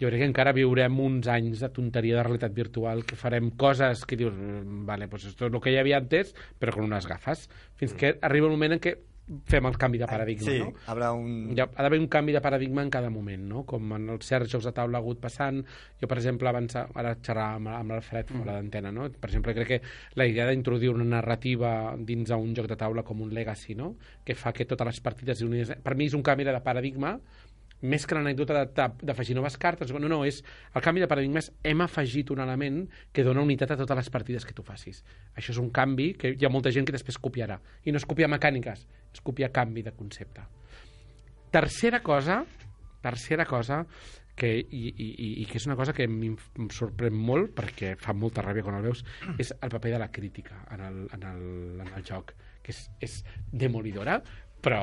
[0.00, 4.06] Jo crec que encara viurem uns anys de tonteria de realitat virtual, que farem coses
[4.08, 7.06] que dius, "Mm, vale, pues esto es lo que hi havia antes, però con unes
[7.06, 7.50] gafes.
[7.76, 8.96] Fins que arriba un moment en què
[9.50, 10.72] fem el canvi de paradigma, sí, no?
[10.86, 11.50] habrá un...
[11.50, 13.64] Hi ha, ha d'haver un canvi de paradigma en cada moment, no?
[13.66, 15.62] Com en els certs jocs de taula ha hagut passant.
[16.00, 19.08] Jo, per exemple, abans, ara xerrava amb, amb l'Alfred fora d'antena, no?
[19.10, 19.80] Per exemple, crec que
[20.20, 23.96] la idea d'introduir una narrativa dins d'un joc de taula com un legacy, no?
[24.24, 25.42] Que fa que totes les partides...
[25.82, 27.16] Per mi és un canvi de paradigma
[27.82, 28.64] més que l'anècdota
[29.02, 30.42] d'afegir noves cartes, no, no, és
[30.74, 34.10] el canvi de paradigma és hem afegit un element que dona unitat a totes les
[34.10, 35.02] partides que tu facis.
[35.36, 37.60] Això és un canvi que hi ha molta gent que després copiarà.
[37.84, 40.42] I no és copiar mecàniques, és copiar canvi de concepte.
[41.50, 42.44] Tercera cosa,
[43.02, 43.84] tercera cosa,
[44.36, 45.06] que, i, i,
[45.42, 48.84] i- que és una cosa que em sorprèn molt, perquè fa molta ràbia quan el
[48.84, 49.00] veus,
[49.40, 51.46] és el paper de la crítica en el, en el,
[51.86, 53.14] en el joc, que és, és
[53.52, 54.18] demolidora,
[54.60, 54.82] però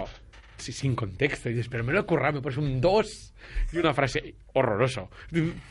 [0.57, 1.49] sí, sin contexto.
[1.49, 3.33] Y dices, pero me lo he currado, me pones un 2
[3.73, 5.09] y una frase horroroso.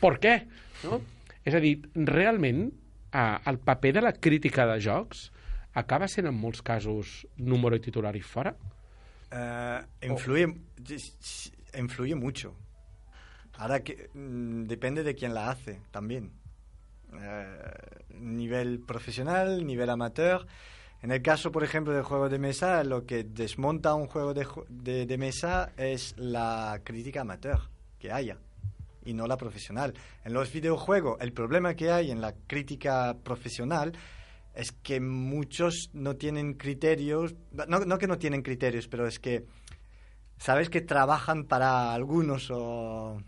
[0.00, 0.46] ¿Por què?
[0.84, 1.00] No?
[1.42, 2.68] És a dir, realment,
[3.12, 5.30] eh, el paper de la crítica de jocs
[5.74, 8.54] acaba sent en molts casos número i titular i fora?
[9.32, 10.46] Eh, influye,
[11.78, 12.54] influye mucho.
[13.56, 16.30] Ahora que mm, depende de quién la hace también.
[17.12, 20.46] Eh, nivel profesional, nivel amateur.
[21.02, 24.46] En el caso, por ejemplo, del juego de mesa, lo que desmonta un juego de,
[24.68, 27.58] de- de mesa es la crítica amateur
[27.98, 28.38] que haya
[29.04, 29.94] y no la profesional.
[30.24, 33.92] En los videojuegos, el problema que hay en la crítica profesional
[34.54, 37.34] es que muchos no tienen criterios,
[37.66, 39.44] no, no que no tienen criterios, pero es que
[40.38, 43.20] sabes que trabajan para algunos o...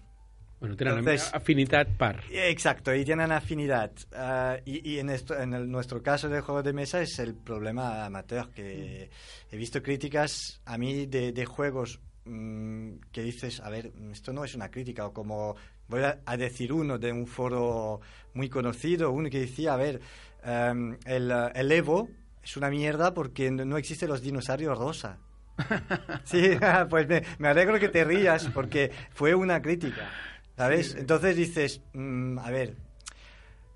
[0.64, 2.22] Bueno, tenen Entonces- afinitat per...
[2.32, 3.90] Exacto, y tienen afinidad.
[4.14, 7.34] Ah, y y en, esto, en el- nuestro caso de juego de mesa es el
[7.34, 9.10] problema amateur, que
[9.50, 14.42] he visto críticas a mí de, de juegos mm, que dices, a ver, esto no
[14.42, 15.54] es una crítica, o como
[15.88, 18.00] voy a, a decir uno de un foro
[18.32, 20.00] muy conocido, uno que decía, a ver,
[20.44, 22.08] em, el, eh, el Evo
[22.42, 25.18] es una mierda porque no no existen los dinosaurios rosa.
[26.24, 26.50] Sí,
[26.90, 30.10] pues me, me alegro que te rías porque fue una crítica,
[30.56, 30.94] ¿sabes?
[30.94, 32.76] Entonces dices, mm, a ver,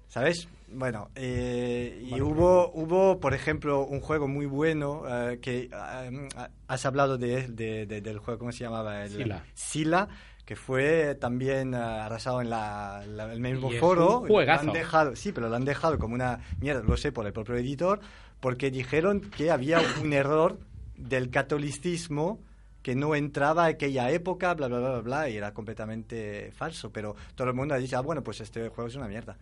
[0.09, 0.49] ¿sabes?
[0.71, 6.29] Bueno, eh, y hubo, hubo, por ejemplo, un juego muy bueno eh, que eh,
[6.67, 9.03] has hablado de, de- de- del juego, ¿cómo se llamaba?
[9.05, 9.45] El, Sila.
[9.55, 10.09] Sila,
[10.45, 14.21] que fue también eh, arrasado en la, la- el mismo Y es foro.
[14.21, 14.29] un.
[14.29, 17.33] Lo han dejado, sí, pero lo han dejado como una mierda, lo sé por el
[17.33, 18.01] propio editor,
[18.41, 20.59] porque dijeron que había un error
[20.97, 22.41] del catolicismo
[22.89, 26.91] que no entraba aquella época, bla, bla, bla, bla, bla, y era completamente falso.
[26.91, 29.37] Pero todo el mundo ha dicho, ah, bueno, pues este juego es una mierda.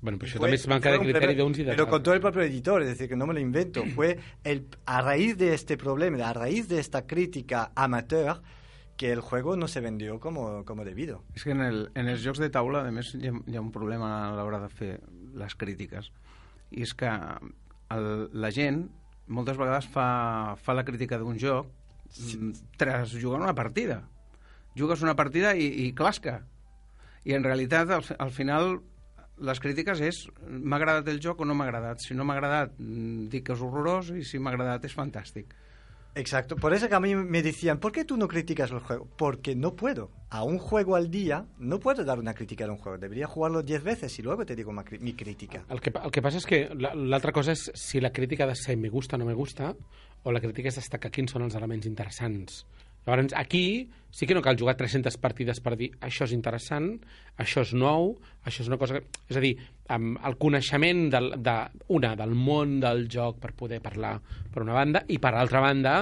[0.00, 2.42] Bueno, això Fue- també de fue un criteri d'uns i Pero con todo el propio
[2.42, 3.84] editor, es decir, que no me lo invento.
[3.94, 8.42] Fue el, a raíz de este problema, a raíz de esta crítica amateur,
[8.96, 11.22] que el juego no se vendió como, como debido.
[11.36, 13.60] És que en, el, en els jocs de taula, a més, hi ha, hi ha
[13.62, 14.98] un problema a l'hora de fer
[15.38, 16.10] les crítiques.
[16.74, 17.06] I és que
[17.94, 18.88] el, la gent
[19.28, 21.70] moltes vegades fa, fa la crítica d'un joc.
[22.76, 24.08] Tras jugar una partida.
[24.76, 26.46] Jugues una partida i, i clasca.
[27.24, 28.80] I en realitat, al, al final,
[29.42, 32.00] les crítiques és m'ha agradat el joc o no m'ha agradat.
[32.00, 35.52] Si no m'ha agradat, mm, dic que és horrorós i si m'ha agradat és fantàstic.
[36.14, 36.56] Exacto.
[36.56, 39.08] Por eso que a mí me decían, ¿por qué tú no criticas los juegos?
[39.16, 40.10] Porque no puedo.
[40.28, 42.98] A un juego al día no puedo dar una crítica de un juego.
[42.98, 45.64] Debería jugarlo 10 veces y luego te digo mi crítica.
[45.70, 48.48] El que, el que passa és que la- l'altra cosa és si la crítica ha
[48.52, 49.74] de ser me gusta o no me gusta,
[50.22, 52.62] o la crítica és destacar quins són els elements interessants.
[53.06, 56.92] Llavors, aquí sí que no cal jugar 300 partides per dir això és interessant,
[57.40, 58.12] això és nou,
[58.46, 59.00] això és una cosa...
[59.00, 59.22] Que...
[59.32, 59.56] És a dir,
[59.90, 61.56] amb el coneixement del, de,
[61.96, 64.18] una, del món del joc per poder parlar
[64.54, 65.96] per una banda, i per altra banda,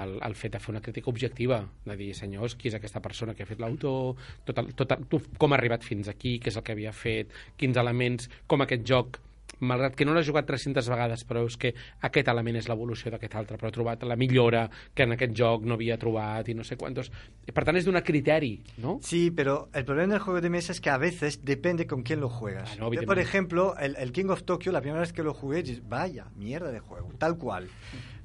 [0.00, 3.34] el, el fet de fer una crítica objectiva, de dir, senyors, qui és aquesta persona
[3.34, 4.14] que ha fet l'autor,
[4.48, 7.34] tot el, tot el, com ha arribat fins aquí, què és el que havia fet,
[7.60, 9.20] quins elements, com aquest joc
[9.60, 11.72] malgrat que no l'ha jugat 300 vegades, però és que
[12.06, 15.64] aquest element és l'evolució d'aquest altre, però ha trobat la millora que en aquest joc
[15.68, 17.10] no havia trobat i no sé quantos.
[17.46, 18.98] Per tant, és donar criteri, no?
[19.04, 22.20] Sí, pero el problema del juego de mesa es que a veces depende con quién
[22.20, 22.72] lo juegas.
[22.72, 25.34] Ah, no, Yo, por ejemplo, el, el King of Tokyo, la primera vez que lo
[25.34, 27.68] jugué, dije, vaya, mierda de juego, tal cual.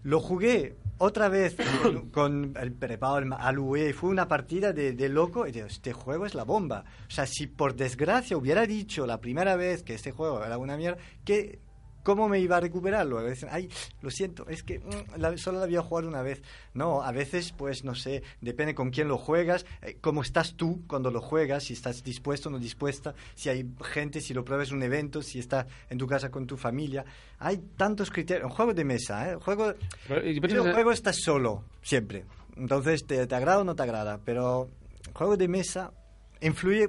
[0.04, 5.10] Lo jugué otra vez con, con el preparado el Alue, fue una partida de, de
[5.10, 6.86] loco y digo, este juego es la bomba.
[7.08, 10.78] O sea, si por desgracia hubiera dicho la primera vez que este juego era una
[10.78, 11.60] mierda, que
[12.06, 13.26] ¿Cómo me iba a recuperarlo?
[13.26, 13.68] Y dicen, ay,
[14.02, 16.42] lo siento, es que mm, la- solo la había jugado una vez.
[16.74, 20.84] No, a veces, pues no sé, depende con quién lo juegas, eh, cómo estás tú
[20.88, 24.70] cuando lo juegas, si estás dispuesto o no dispuesta, si hay gente, si lo pruebas
[24.70, 27.04] en un evento, si estás en tu casa con tu familia.
[27.40, 28.46] Hay tantos criterios.
[28.46, 29.36] Un juego de mesa, ¿eh?
[29.36, 29.74] Juego,
[30.08, 32.24] Però, i el penses, juego estás solo, siempre.
[32.56, 34.70] Entonces, te, te agrada o no te agrada, pero
[35.08, 35.92] el juego de mesa
[36.40, 36.88] influye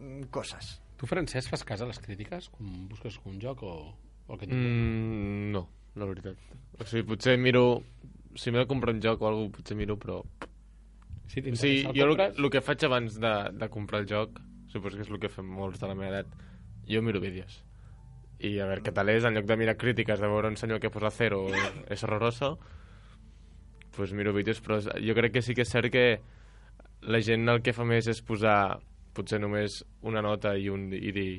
[0.00, 0.82] mm, cosas.
[0.96, 3.94] Tu, Francesc, fas cas a les crítiques quan busques un joc o
[4.28, 4.48] el que.
[4.50, 6.36] Mm, no, la veritat.
[6.78, 7.82] O sigui, potser miro...
[8.36, 10.20] Si m'he de comprar un joc o alguna cosa, potser miro, però...
[11.26, 14.40] Sí, O sigui, el jo el, el que faig abans de, de comprar el joc,
[14.68, 16.34] suposo que és el que fem molts de la meva edat,
[16.86, 17.62] jo miro vídeos.
[18.44, 20.82] I a veure què tal és, en lloc de mirar crítiques, de veure un senyor
[20.82, 21.46] que posa cero
[21.88, 22.58] és horroroso,
[23.96, 26.20] pues miro vídeos, però jo crec que sí que és cert que
[27.08, 28.76] la gent el que fa més és posar
[29.16, 31.30] potser només una nota i, un, i dir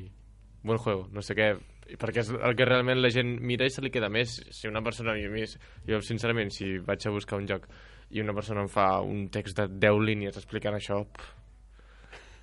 [0.65, 1.51] buen juego, no sé què,
[1.95, 4.39] perquè és el que realment la gent mira i se li queda més.
[4.51, 5.45] Si una persona, mi,
[5.87, 7.69] jo sincerament, si vaig a buscar un joc
[8.11, 11.33] i una persona em fa un text de 10 línies explicant això, pff,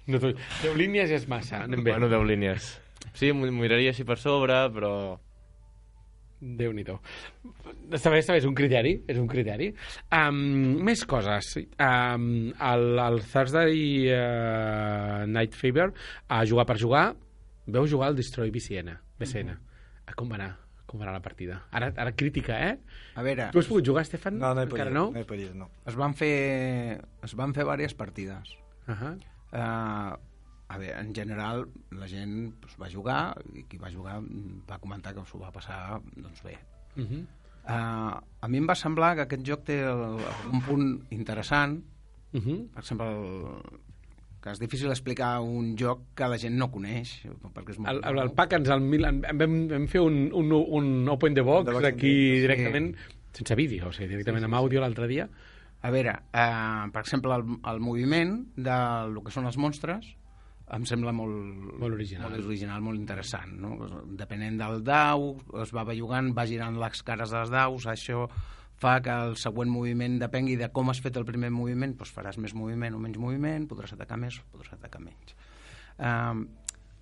[0.07, 1.62] No, tu, 10 línies és massa.
[1.64, 1.92] Anem bé.
[1.94, 2.72] bueno, 10 línies.
[3.16, 4.90] Sí, m'ho miraria així per sobre, però...
[6.44, 9.70] déu nhi Està bé, està bé, és un criteri, és un criteri.
[10.12, 11.54] Um, més coses.
[11.80, 15.88] Um, el, el Thursday uh, Night Fever,
[16.28, 17.07] a jugar per jugar,
[17.66, 18.98] veu jugar el Destroy BCN.
[19.18, 19.55] BCN.
[19.55, 20.50] Mm Com va anar?
[20.87, 21.62] Com va anar la partida?
[21.72, 22.79] Ara, ara crítica, eh?
[23.16, 24.37] A veure, Tu has pogut jugar, Estefan?
[24.38, 25.00] No, no he Encara podido.
[25.07, 25.12] no?
[25.12, 25.70] No he podido, no.
[25.87, 28.53] es van fer, es van fer diverses partides.
[28.87, 29.14] Uh -huh.
[29.53, 30.18] Uh,
[30.68, 34.20] a veure, en general, la gent pues, va jugar i qui va jugar
[34.70, 36.59] va comentar que s'ho va passar doncs bé.
[36.96, 37.24] Uh -huh.
[37.64, 40.18] Uh, a mi em va semblar que aquest joc té el,
[40.53, 41.83] un punt interessant,
[42.35, 42.68] Uh -huh.
[42.72, 43.81] per exemple, el,
[44.44, 47.14] que és difícil explicar un joc que la gent no coneix,
[47.54, 48.35] perquè és molt El, el, el nou.
[48.37, 51.64] PAC ens el, mil- en- en vam, vam fer un, un, un open the box
[51.70, 52.90] The box aquí the- directament,
[53.33, 55.24] sense vídeo, o sigui, directament amb àudio l'altre dia.
[55.85, 58.76] A veure, eh, per exemple, el, el moviment de
[59.12, 60.12] lo que són els monstres
[60.76, 62.30] em sembla molt, Molt original.
[62.30, 63.50] molt original, molt interessant.
[63.61, 63.74] No?
[64.16, 68.26] Depenent del dau, es va bellugant, va girant les cares dels daus, això
[68.80, 72.38] fa que el següent moviment depengui de com has fet el primer moviment, doncs faràs
[72.42, 75.37] més moviment o menys moviment, podràs atacar més o podràs atacar menys.
[75.98, 76.44] Eh,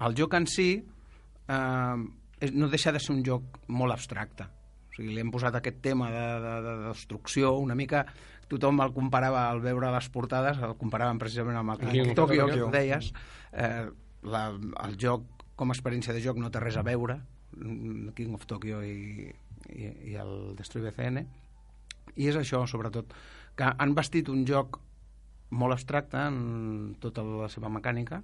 [0.06, 4.48] el joc en si eh, no deixa de ser un joc molt abstracte.
[4.90, 8.04] O sigui, li hem posat aquest tema de, de, de destrucció, una mica
[8.52, 12.70] tothom el comparava al veure les portades, el comparaven precisament amb el of Tokyo, que
[12.74, 13.12] deies.
[13.52, 13.87] Eh,
[14.28, 17.20] la, el joc, com a experiència de joc, no té res a veure,
[18.16, 19.30] King of Tokyo i,
[19.72, 21.24] i, i el Destroy BCN,
[22.16, 23.12] i és això, sobretot,
[23.57, 24.79] que han vestit un joc
[25.53, 28.22] molt abstracte en tota la seva mecànica,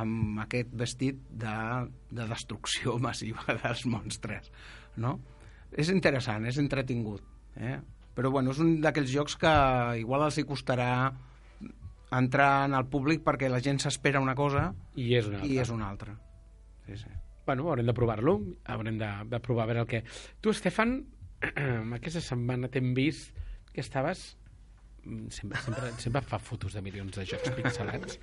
[0.00, 1.54] amb aquest vestit de,
[2.10, 4.50] de destrucció massiva dels monstres,
[5.00, 5.18] no?
[5.70, 7.24] És interessant, és entretingut,
[7.56, 7.78] eh?
[8.14, 9.50] Però, bueno, és un d'aquells jocs que
[10.00, 10.90] igual els hi costarà
[12.18, 15.52] entrar en el públic perquè la gent s'espera una cosa I és una altra.
[15.52, 16.16] i és una altra.
[16.86, 17.12] Sí, sí.
[17.46, 18.34] Bueno, haurem de provar-lo,
[18.66, 20.02] haurem de, de provar a veure el que...
[20.42, 20.98] Tu, Estefan,
[21.96, 23.34] aquesta setmana t'hem vist
[23.72, 24.36] que estaves...
[25.04, 28.18] mm, Sempre, sempre, sempre fa fotos de milions de jocs pixelats,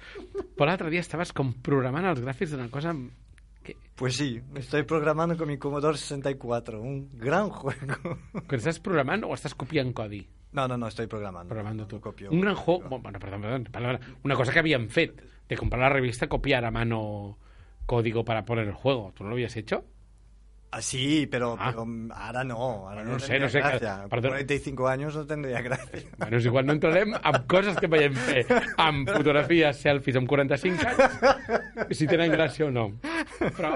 [0.56, 2.93] però l'altre dia estaves com programant els gràfics d'una cosa
[3.63, 8.17] que, Pues sí, estoy programando con mi Commodore 64, un gran juego.
[8.47, 10.21] que estàs programant o estàs copiant codi?
[10.53, 11.49] No, no, no, estoy programando.
[11.49, 11.99] Programando tú.
[11.99, 12.32] Copio.
[12.32, 12.99] Un gran juego...
[12.99, 16.71] Bueno, perdón, perdón, perdón, Una cosa que habían fet, de comprar la revista, copiar a
[16.71, 17.38] mano
[17.86, 19.12] código para poner el juego.
[19.15, 19.84] ¿Tú no lo habías hecho?
[20.69, 21.69] Ah, sí, pero, Ah.
[21.71, 22.58] pero ahora no.
[22.89, 24.06] Ahora no, no sé, no sé, que- gracia.
[24.10, 24.32] perdón.
[24.32, 26.01] 45 años no tendría gracia.
[26.17, 28.43] Bueno, és igual, no entrarem amb coses que veiem fer,
[28.77, 32.89] amb fotografies, selfies amb 45 anys, si tenen gràcia o no.
[33.39, 33.71] Però,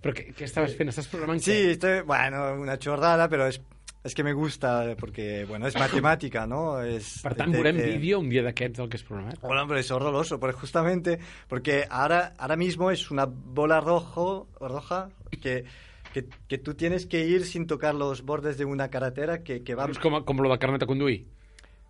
[0.00, 0.92] però què, què estaves fent?
[0.92, 1.70] Estàs programant Sí, què?
[1.74, 3.60] estoy, bueno, una chorrada, pero es,
[4.04, 6.80] es que me gusta porque, bueno, es matemática, ¿no?
[6.80, 9.40] Es, Per tant, veurem te- vídeo un dia d'aquests del que has programat.
[9.42, 15.08] Bueno, pero es horroroso, pues justamente porque ahora, ahora mismo es una bola rojo, roja
[15.42, 15.64] que,
[16.12, 19.74] que, que tú tienes que ir sin tocar los bordes de una carretera que, que
[19.74, 19.86] va...
[19.90, 21.26] És com, com lo de carnet a conduir.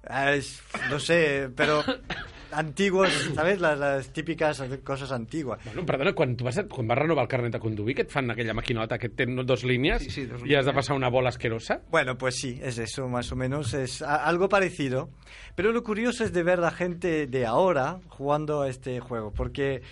[0.08, 1.82] Ah, es- no sé, pero
[2.52, 3.60] antiguos, ¿sabes?
[3.60, 5.58] Las, las típicas cosas antiguas.
[5.64, 8.10] Bueno, perdona, quan, tu vas, a- quan vas renovar el carnet a conduir, que et
[8.10, 11.08] fan aquella maquinota que té dos línies Sí, sí, dos i has de passar una
[11.10, 11.80] bola asquerosa?
[11.90, 15.10] Bueno, pues sí, es eso, más o menos, es algo parecido.
[15.56, 19.82] Pero lo curioso es de ver la gente de ahora jugando a este juego, porque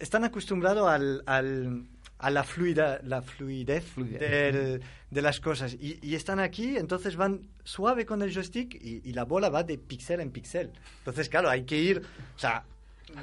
[0.00, 1.84] están acostumbrados al, al-
[2.26, 4.20] a la, fluida, la fluidez, Fluidez.
[4.20, 5.74] del- de las cosas.
[5.74, 9.62] Y, y están aquí, entonces van suave con el joystick y, y la bola va
[9.62, 10.72] de píxel en píxel.
[10.98, 12.02] Entonces, claro, hay que ir,
[12.34, 12.64] o sea,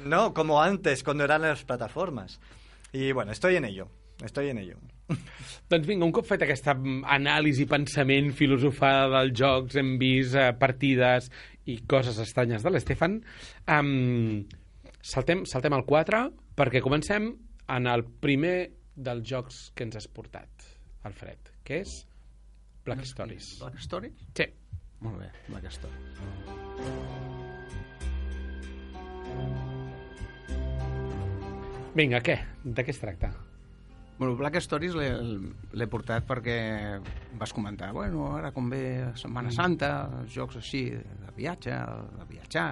[0.06, 2.40] no como antes, cuando eran las plataformas.
[2.92, 3.88] Y bueno, estoy en ello,
[4.24, 4.76] estoy en ello.
[5.68, 10.52] Doncs vinga, un cop fet aquesta mm, anàlisi, pensament, filosofada dels jocs, hem vist eh,
[10.56, 11.28] partides
[11.68, 13.18] i coses estranyes de l'Estefan,
[13.68, 14.44] um,
[15.02, 16.22] saltem, saltem al 4
[16.56, 17.32] perquè comencem
[17.72, 20.66] en el primer dels jocs que ens has portat,
[21.08, 22.02] Alfred, que és
[22.84, 23.54] Black Stories.
[23.62, 24.12] Black Story?
[24.36, 24.48] Sí.
[25.02, 25.96] Molt bé, Black Story.
[31.92, 32.38] Vinga, què?
[32.64, 33.32] De què es tracta?
[34.18, 35.10] Bueno, Black Stories l'he
[35.74, 36.56] l'he portat perquè
[37.40, 38.84] vas comentar, bueno, ara com ve
[39.18, 39.90] Setmana Santa,
[40.30, 41.74] jocs així de viatge,
[42.20, 42.68] de viatjar,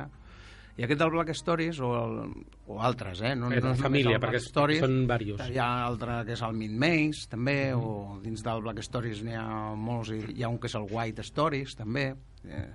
[0.80, 3.34] i aquest del Black Stories, o, el, o altres, eh?
[3.36, 5.50] No, Eh, no és família, perquè Stories, són diversos.
[5.52, 9.36] Hi ha altre que és el Mid Maze, també, o dins del Black Stories n'hi
[9.36, 12.14] ha molts, i hi ha un que és el White Stories, també.
[12.48, 12.70] Eh,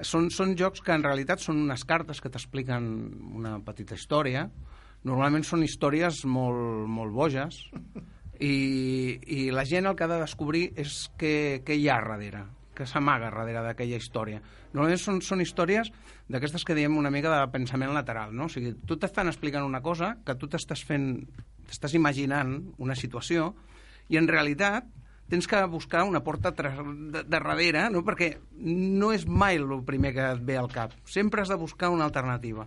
[0.00, 2.86] Són, són jocs que en realitat són unes cartes que t'expliquen
[3.36, 4.46] una petita història.
[5.04, 7.58] Normalment són històries molt, molt boges
[8.40, 12.46] i, i la gent el que ha de descobrir és què, què hi ha darrere,
[12.80, 14.40] que s'amaga darrere d'aquella història.
[14.72, 15.92] Normalment són, són històries
[16.32, 18.48] d'aquestes que diem una mica de pensament lateral, no?
[18.48, 21.12] O sigui, tu t'estan explicant una cosa que tu t'estàs fent,
[21.68, 23.52] t'estàs imaginant una situació
[24.10, 24.88] i en realitat
[25.30, 26.70] tens que buscar una porta de,
[27.14, 28.02] de darrere, no?
[28.02, 28.32] perquè
[28.66, 30.96] no és mai el primer que et ve al cap.
[31.06, 32.66] Sempre has de buscar una alternativa.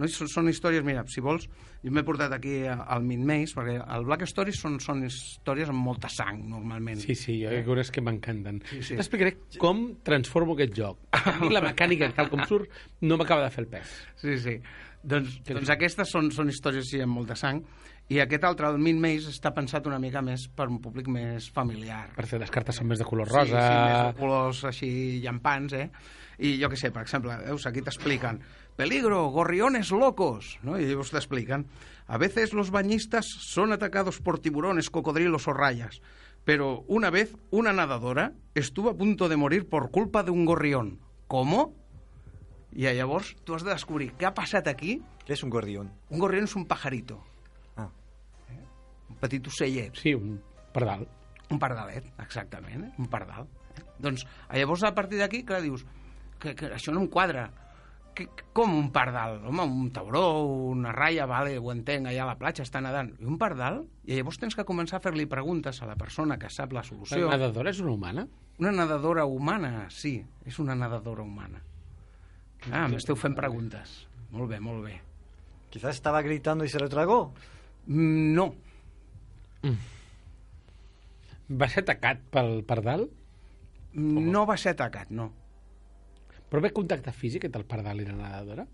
[0.00, 0.08] No?
[0.08, 1.46] I Són, són històries, mira, si vols,
[1.84, 5.84] jo m'he portat aquí al Min Maze, perquè el Black Stories són, són històries amb
[5.84, 7.02] molta sang, normalment.
[7.04, 8.62] Sí, sí, jo coses que m'encanten.
[8.72, 8.98] Sí, sí.
[8.98, 11.04] T'explicaré com transformo aquest joc.
[11.44, 12.72] Mi la mecànica, tal com surt,
[13.04, 13.98] no m'acaba de fer el pes.
[14.24, 14.56] Sí, sí.
[15.00, 17.62] Doncs, doncs aquestes són, són històries així amb molta sang
[18.10, 21.46] i aquest altre, el Min Maze, està pensat una mica més per un públic més
[21.54, 22.08] familiar.
[22.16, 23.60] Per fer les cartes són més de color Sí, rosa...
[23.62, 24.90] sí, més de colors així
[25.22, 25.86] llampants, eh?
[26.40, 28.40] I jo que sé, per exemple, veus, aquí t'expliquen
[28.80, 30.78] peligro, gorriones locos, ¿no?
[30.80, 31.66] Y ellos te explican.
[32.06, 36.00] A veces los bañistas son atacados por tiburones, cocodrilos o rayas,
[36.44, 40.98] pero una vez una nadadora estuvo a punto de morir por culpa de un gorrión.
[41.26, 41.74] ¿Cómo?
[42.72, 45.02] I llavors tu has de descobrir què ha passat aquí.
[45.26, 45.90] ¿Qué es un gorrión?
[46.08, 47.20] Un gorrión és un pajarito,
[47.76, 47.90] Ah.
[49.10, 49.94] un petit ocellet.
[49.94, 50.40] Sí, un
[50.72, 51.06] pardal.
[51.50, 52.92] Un pardalet, exactament, eh?
[52.96, 53.48] un pardal.
[53.76, 53.82] Eh?
[53.98, 55.84] Doncs llavors a partir d'aquí, clar, dius
[56.38, 57.50] que, que això no em quadra.
[58.52, 59.38] Com un pardal?
[59.46, 60.42] Home, un tauró,
[60.74, 63.12] una raia, vale, ho entenc, allà a la platja està nedant.
[63.20, 63.84] I un pardal?
[64.04, 66.88] I llavors tens que començar a fer-li preguntes a la persona que sap la La
[66.88, 67.30] solució.
[67.30, 68.26] nedadora és una humana?
[68.58, 71.62] Una nedadora humana, sí, és una nedadora humana.
[72.70, 74.06] Ah, m'esteu fent preguntes.
[74.32, 75.00] Molt bé, molt bé.
[75.70, 77.32] Quizás estaba gritando y se lo tragó.
[77.86, 78.54] Mm, No,
[81.50, 83.08] Va ser atacat pel pardal?
[83.92, 85.32] no va ser atacat, no.
[86.50, 88.66] Però ve contacte físic entre el pardal i la nedadora?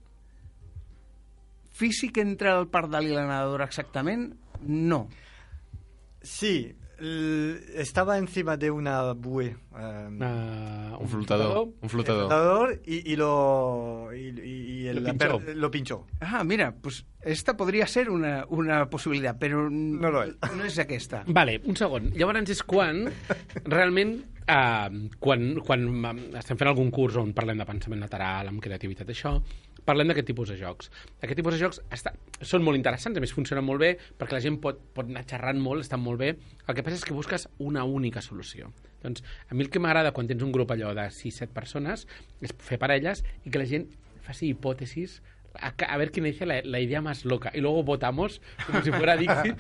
[1.77, 4.31] Físic entre el pardal i la nedadora exactament?
[4.65, 5.03] No.
[6.25, 9.57] Sí, estaba encima de una bue.
[9.79, 10.09] eh,
[10.97, 11.69] Uh, Un flotador.
[11.83, 12.27] Un flotador.
[12.29, 15.39] flotador y, y lo y, y- y el- Lo pinchó.
[15.41, 16.07] per- lo pinchó.
[16.21, 20.35] Ah, mira, pues esta podria ser una, una possibilitat, però No lo és.
[20.57, 21.25] no és aquesta.
[21.27, 22.11] Vale, un segon.
[22.17, 23.05] Llavors és quan
[23.65, 25.85] realment eh, quan, quan
[26.39, 29.37] estem fent algun curs on parlem de pensament lateral, amb creativitat, això,
[29.87, 30.91] parlem d'aquest tipus de jocs.
[31.21, 34.43] Aquest tipus de jocs està, són molt interessants, a més funcionen molt bé, perquè la
[34.45, 36.33] gent pot, pot anar xerrant molt, estan molt bé.
[36.67, 38.73] El que passa és que busques una única solució.
[39.05, 42.07] Doncs a mi el que m'agrada quan tens un grup allò de 6-7 persones
[42.43, 43.87] és fer parelles i que la gent
[44.27, 45.21] faci hipòtesis
[45.61, 47.51] a, a ver quién dice la, la idea más loca.
[47.55, 49.57] Y luego votamos como si fuera Dixit.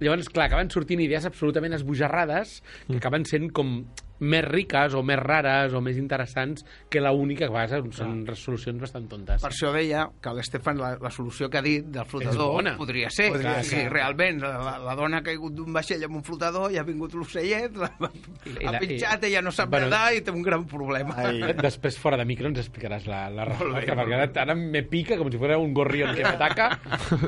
[0.00, 3.80] Llavors, clar, acaben sortint idees absolutament esbojarrades que acaben sent com
[4.20, 8.24] més riques o més rares o més interessants que la única que a vegades són
[8.26, 9.42] resolucions bastant tontes.
[9.42, 13.28] Per això deia que l'Estefan, la, la solució que ha dit del flotador, podria ser.
[13.32, 13.82] Podria Podria ser.
[13.84, 13.92] ser.
[13.92, 17.14] realment la, la, la dona ha caigut d'un vaixell amb un flotador i ha vingut
[17.14, 19.86] l'ocellet, ha la- pitjat, ella no sap Bueno.
[19.86, 21.14] nedar i té un gran problema.
[21.16, 21.40] Ai.
[21.68, 25.30] Després, fora de micro, ens explicaràs la, la resposta, perquè ara, ara me pica, com
[25.30, 26.70] si fuera un gorrión que m'ataca,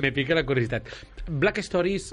[0.00, 0.88] me pica la curiositat.
[1.28, 2.10] Black Stories,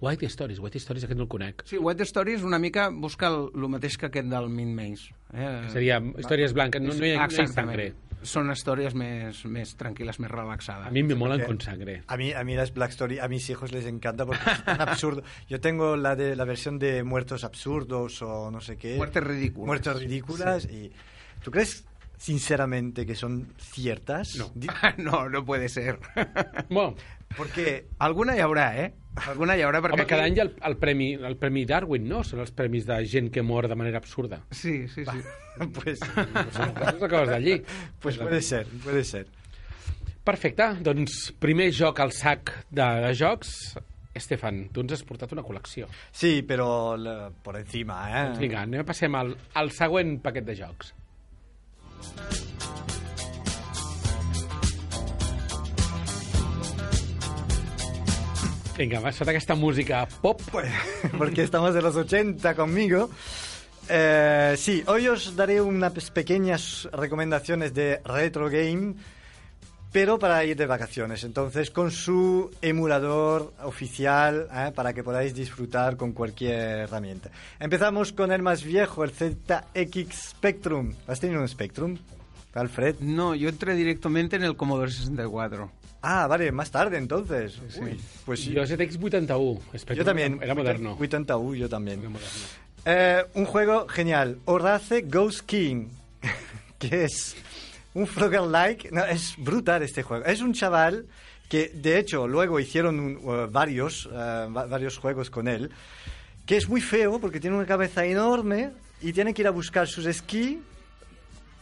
[0.00, 1.64] White Stories, White Stories, aquest no el conec.
[1.68, 5.12] Sí, Wet Story és una mica busca el, el mateix que aquest del Min Maze.
[5.32, 5.50] Eh?
[5.72, 7.92] Seria històries blanques, no, no hi ha, no hi ha sangre.
[8.22, 10.86] Són històries més, més tranquil·les, més relaxades.
[10.86, 11.96] A mi me molen Porque con sangre.
[12.06, 14.80] A mí, a mí las Black Story, a mis hijos les encanta porque es tan
[14.80, 15.24] absurdo.
[15.48, 18.96] Yo tengo la de la versión de muertos absurdos o no sé qué.
[18.96, 19.66] Muertes ridículas.
[19.66, 20.64] Muertes ridículas.
[20.66, 20.92] Y,
[21.42, 21.84] ¿Tú crees
[22.16, 24.36] sinceramente que son ciertas?
[24.36, 24.52] No.
[24.98, 25.98] No, no puede ser.
[26.68, 26.94] Bueno,
[27.36, 28.92] Porque Alguna hi haurà, eh?
[29.28, 29.98] Alguna hi haurà, perquè...
[30.00, 32.22] home, cada aquí- any el, el, premi, el Premi Darwin, no?
[32.24, 34.38] Són els premis de gent que mor de manera absurda.
[34.50, 35.20] Sí, sí, sí.
[35.76, 36.00] pues,
[36.56, 37.58] Són coses acabes d'allí.
[38.00, 39.26] pues puede ser, puede ser.
[40.24, 43.52] Perfecte, doncs primer joc al sac de, de jocs.
[44.14, 45.86] Estefan, tu ens has portat una col·lecció.
[46.12, 48.24] Sí, pero la- por encima, ¿eh?
[48.30, 50.94] Doncs vinga, anem a passem al, al següent paquet de jocs.
[58.82, 60.40] Vinga, va, sota aquesta música pop.
[60.50, 60.66] Pues,
[61.16, 63.08] porque estamos de los 80 conmigo.
[63.88, 68.94] Eh, sí, hoy os daré unas pequeñas recomendaciones de retro game,
[69.92, 71.22] pero para ir de vacaciones.
[71.22, 74.72] Entonces, con su emulador oficial, ¿eh?
[74.74, 77.30] para que podáis disfrutar con cualquier herramienta.
[77.60, 80.92] Empezamos con el más viejo, el ZX Spectrum.
[81.06, 81.98] ¿Has tenido un Spectrum,
[82.54, 82.96] Alfred?
[82.98, 85.81] No, yo entré directamente en el Commodore 64.
[86.02, 87.58] Ah, vale, más tarde entonces.
[87.80, 88.54] Uy, pues sí.
[88.56, 89.60] Jo ZX 81.
[89.78, 90.38] Spectrum Yo también.
[90.42, 90.96] Era moderno.
[90.98, 92.00] 81, yo también.
[92.00, 92.30] Era moderno.
[92.84, 95.86] Eh, un juego genial, Horace Ghost King,
[96.80, 97.36] que es
[97.94, 98.90] un Frogger-like.
[98.90, 100.24] No, es brutal este juego.
[100.24, 101.06] Es un chaval
[101.48, 104.10] que, de hecho, luego hicieron un- uh, varios, uh,
[104.52, 105.70] va- varios juegos con él,
[106.46, 109.86] que es muy feo porque tiene una cabeza enorme y tiene que ir a buscar
[109.86, 110.60] sus esquí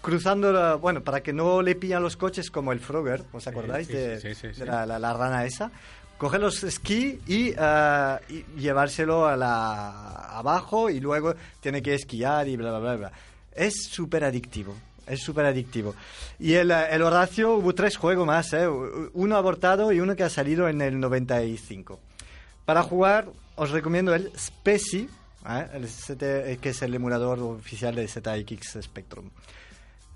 [0.00, 3.86] cruzando, la- bueno, para que no le pillan los coches como el Frogger, ¿os acordáis
[3.86, 4.66] sí, de, sí, sí, sí, de.
[4.66, 5.70] La, la- la rana esa?
[6.18, 9.88] Coger los esquí y, ah, y llevárselo a la,
[10.38, 13.12] abajo y luego tiene que esquiar y bla, bla, bla, bla.
[13.54, 14.74] Es súper adictivo.
[15.06, 15.94] Es súper adictivo.
[16.38, 18.68] Y el, eh, el Horacio hubo tres juegos más, ¿eh?
[19.14, 21.98] uno abortado y uno que ha salido en el 95.
[22.64, 23.26] Para jugar,
[23.56, 25.08] os recomiendo el Speci,
[25.48, 25.66] ¿eh?
[25.72, 29.30] el ZT que es el emulador oficial de ZX Spectrum.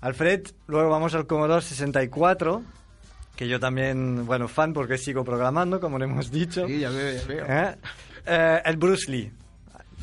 [0.05, 2.61] Alfred, luego vamos al Commodore 64,
[3.35, 6.67] que yo también, bueno, fan porque sigo programando, como le hemos dicho.
[6.67, 7.45] Sí, ya veo, ya veo.
[7.47, 7.75] ¿Eh?
[8.27, 9.31] Eh, el Bruce Lee.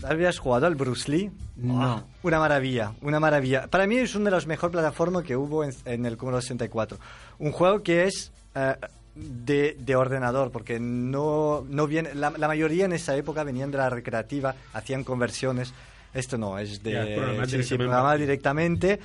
[0.03, 1.31] ¿Habías jugado al Bruce Lee?
[1.55, 1.81] No.
[1.81, 3.69] Ah, una maravilla, una maravilla.
[3.69, 6.99] Para mí es una de las mejores plataformas que hubo en, en el Commodore 64.
[7.39, 8.75] Un juego que es eh,
[9.15, 12.13] de, de ordenador, porque no, no viene...
[12.17, 15.73] La, la mayoría en esa época venían de la recreativa, hacían conversiones.
[16.15, 17.77] Esto no, es de Ya, programar sí, sí, directamente.
[17.79, 19.01] programar directamente,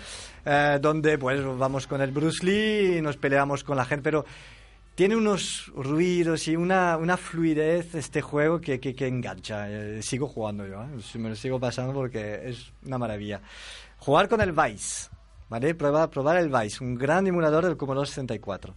[0.45, 4.25] eh, donde pues vamos con el Bruce Lee y nos peleamos con la gente, pero
[4.95, 9.69] tiene unos ruidos y una, una fluidez este juego que, que, que engancha.
[9.69, 10.87] Eh, sigo jugando yo, ¿eh?
[11.01, 13.41] Sí, me lo sigo pasando porque es una maravilla.
[13.99, 15.09] Jugar con el Vice,
[15.49, 15.75] ¿vale?
[15.75, 18.73] Probar, probar el Vice, un gran emulador del Commodore 64.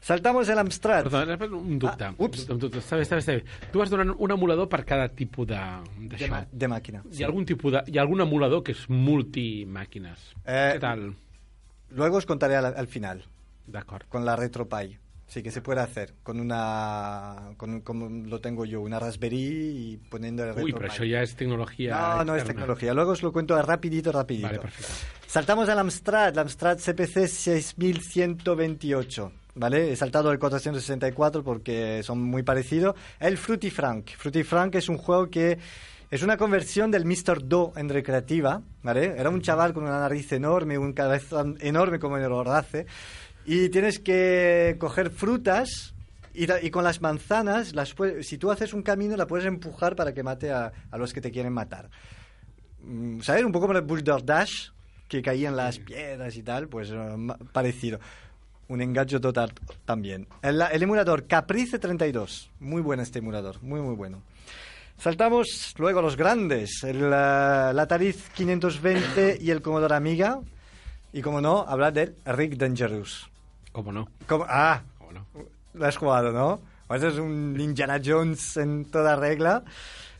[0.00, 1.06] Saltamos el Amstrad.
[1.06, 2.04] Espera, un dubte.
[2.04, 2.48] Ah, ups.
[2.48, 2.78] Un dubte.
[2.80, 3.44] Està bé, està bé, està bé.
[3.70, 5.58] Tu vas donant un emulador per cada tipus de,
[6.16, 7.02] De, ma- de máquina.
[7.12, 7.82] Hi ha algun tipus de...
[7.86, 10.18] Hi ha algun emulador que és multimàquines.
[10.46, 11.10] Eh, Què tal?
[11.90, 13.22] Luego os contaré al, al final,
[13.66, 14.08] D'acord.
[14.08, 14.98] con la RetroPie.
[15.30, 19.96] Sí, que se puede hacer con una, con, como lo tengo yo, una Raspberry y
[20.08, 20.74] poniendo el Ui, RetroPie.
[20.74, 22.62] però això ja és tecnologia No, no es externa.
[22.62, 22.94] tecnología.
[22.94, 24.48] Luego os lo cuento rapidito, rapidito.
[24.48, 24.92] Vale, perfecte.
[25.28, 29.32] Saltamos al Amstrad, el Amstrad CPC 6128.
[29.54, 29.92] ¿Vale?
[29.92, 32.94] He saltado el 464 porque son muy parecidos.
[33.18, 34.10] El Fruity Frank.
[34.16, 35.58] Fruity Frank es un juego que
[36.10, 37.46] es una conversión del Mr.
[37.46, 38.62] Do en recreativa.
[38.82, 39.14] ¿Vale?
[39.18, 42.86] Era un chaval con una nariz enorme, un cabezón enorme como el Horace.
[43.44, 45.94] Y tienes que coger frutas
[46.34, 50.14] y, y con las manzanas, las si tú haces un camino, la puedes empujar para
[50.14, 51.90] que mate a, a los que te quieren matar.
[52.82, 53.44] Mm, ¿sabes?
[53.44, 54.70] Un poco como el Boulder Dash,
[55.08, 57.16] que caían las piedras y tal, pues eh,
[57.52, 57.98] parecido.
[58.70, 59.52] Un engancho total
[59.84, 60.26] también.
[60.42, 64.22] El, el emulador Caprice 32, muy bueno este emulador, muy muy bueno.
[64.96, 70.40] Saltamos luego a los grandes, el, eh, la Atari 520 y el Commodore Amiga.
[71.12, 73.28] Y como no, hablar del Rick Dangerous.
[73.72, 74.08] Com no?
[74.28, 75.26] Como- ah, Com no?
[75.74, 76.60] lo has jugado, ¿no?
[76.86, 79.64] Pues es un Indiana Jones en toda regla.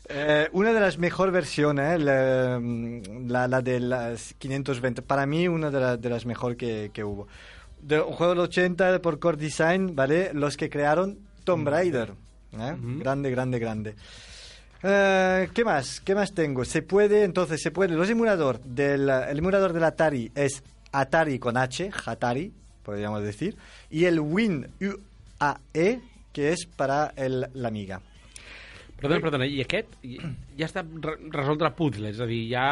[0.09, 1.99] Eh, una de las mejores versiones, ¿eh?
[1.99, 2.59] la,
[3.27, 5.01] la, la de las 520.
[5.03, 7.27] Para mí, una de, la- de las mejores que, que hubo.
[7.81, 10.31] De, un juego del 80 por Core Design, ¿vale?
[10.33, 12.13] Los que crearon Tomb Raider.
[12.53, 12.75] ¿eh?
[12.77, 13.95] Grande, grande, grande.
[14.83, 16.01] Eh, ¿Qué más?
[16.01, 16.65] ¿Qué más tengo?
[16.65, 17.95] Se puede, entonces, se puede.
[17.95, 22.51] Los emulador del, el emulador del Atari es Atari con H, Hatari,
[22.83, 23.55] podríamos decir,
[23.89, 26.01] y el Win UAE,
[26.33, 28.01] que es para el, la Amiga.
[29.01, 32.65] Perdona, perdona, i aquest ja està re resoldre puzzles, és a dir, ja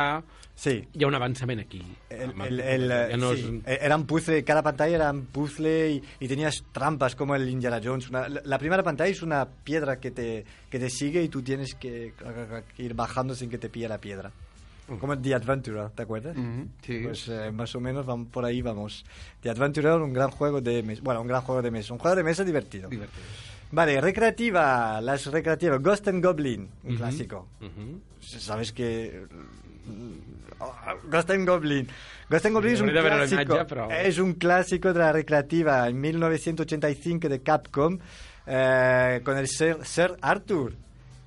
[0.59, 0.73] Sí.
[0.93, 1.79] hi ha un avançament aquí.
[2.09, 3.61] El, Amb el- el, ja no sí, és...
[3.65, 7.79] eh, Eran puzzle, cada pantalla era un puzzle y, y tenías trampas como el Indiana
[7.81, 8.09] Jones.
[8.09, 11.41] Una- la, la primera pantalla es una piedra que te, que te sigue y tú
[11.41, 12.11] tienes que,
[12.75, 14.31] que ir bajando sin que te pille la piedra.
[14.99, 16.35] Como el The Adventurer, ¿te acuerdas?
[16.35, 16.99] Mhm, sí.
[17.03, 19.05] Pues eh, más o menos vamos, por ahí vamos.
[19.41, 21.01] The Adventurer, un gran juego de mesa.
[21.05, 21.93] Bueno, un gran juego de mesa.
[21.93, 22.89] Un juego de mesa divertido.
[22.89, 23.23] Divertido.
[23.71, 24.99] Vale, recreativa.
[24.99, 25.79] Las recreativas.
[25.81, 26.97] Ghost and Goblin, un Ujú.
[26.97, 27.47] clásico.
[27.61, 28.01] Mhm.
[28.19, 29.25] Sabes que...
[31.09, 31.87] Ghost and Goblin.
[32.29, 37.29] Ghost and Goblin es un imatge, però- Es un clásico de la recreativa en 1985
[37.29, 37.97] de Capcom
[38.45, 40.73] eh, con el Sir, Sir Arthur.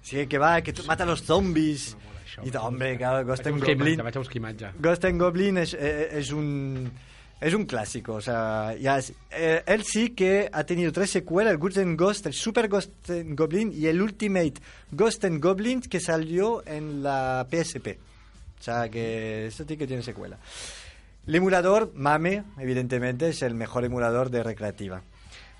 [0.03, 1.97] Sí, que va, que mata los zombies.
[2.24, 2.43] això.
[2.45, 3.95] Y, hombre, claro, Ghost and Goblin.
[3.95, 4.70] imatge, vaig a buscar imatge.
[4.78, 6.91] Ghost and Goblin es, eh, es un
[7.41, 11.59] es un clásico, o sea, es- eh, él sí que ha tenido tres secuelas, el
[11.59, 14.55] Ghost and Ghost, el Super Ghost and Goblin y el Ultimate
[14.93, 17.99] Ghost and Goblin que salió en la PSP.
[18.62, 20.38] O sea, que eso sí que tiene secuela.
[21.26, 25.02] El emulador, MAME, evidentemente, es el mejor emulador de recreativa.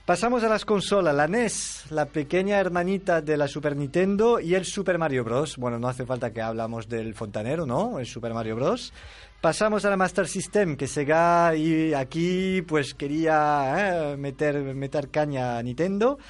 [0.07, 4.65] Pasamos a las consolas, la NES, la pequeña hermanita de la Super Nintendo y el
[4.65, 5.57] Super Mario Bros.
[5.57, 7.99] Bueno, no hace falta que hablamos del fontanero, ¿no?
[7.99, 8.93] El Super Mario Bros.
[9.41, 15.59] Pasamos a la Master System, que Sega y aquí pues quería eh, meter, meter caña
[15.59, 16.21] a Nintendo.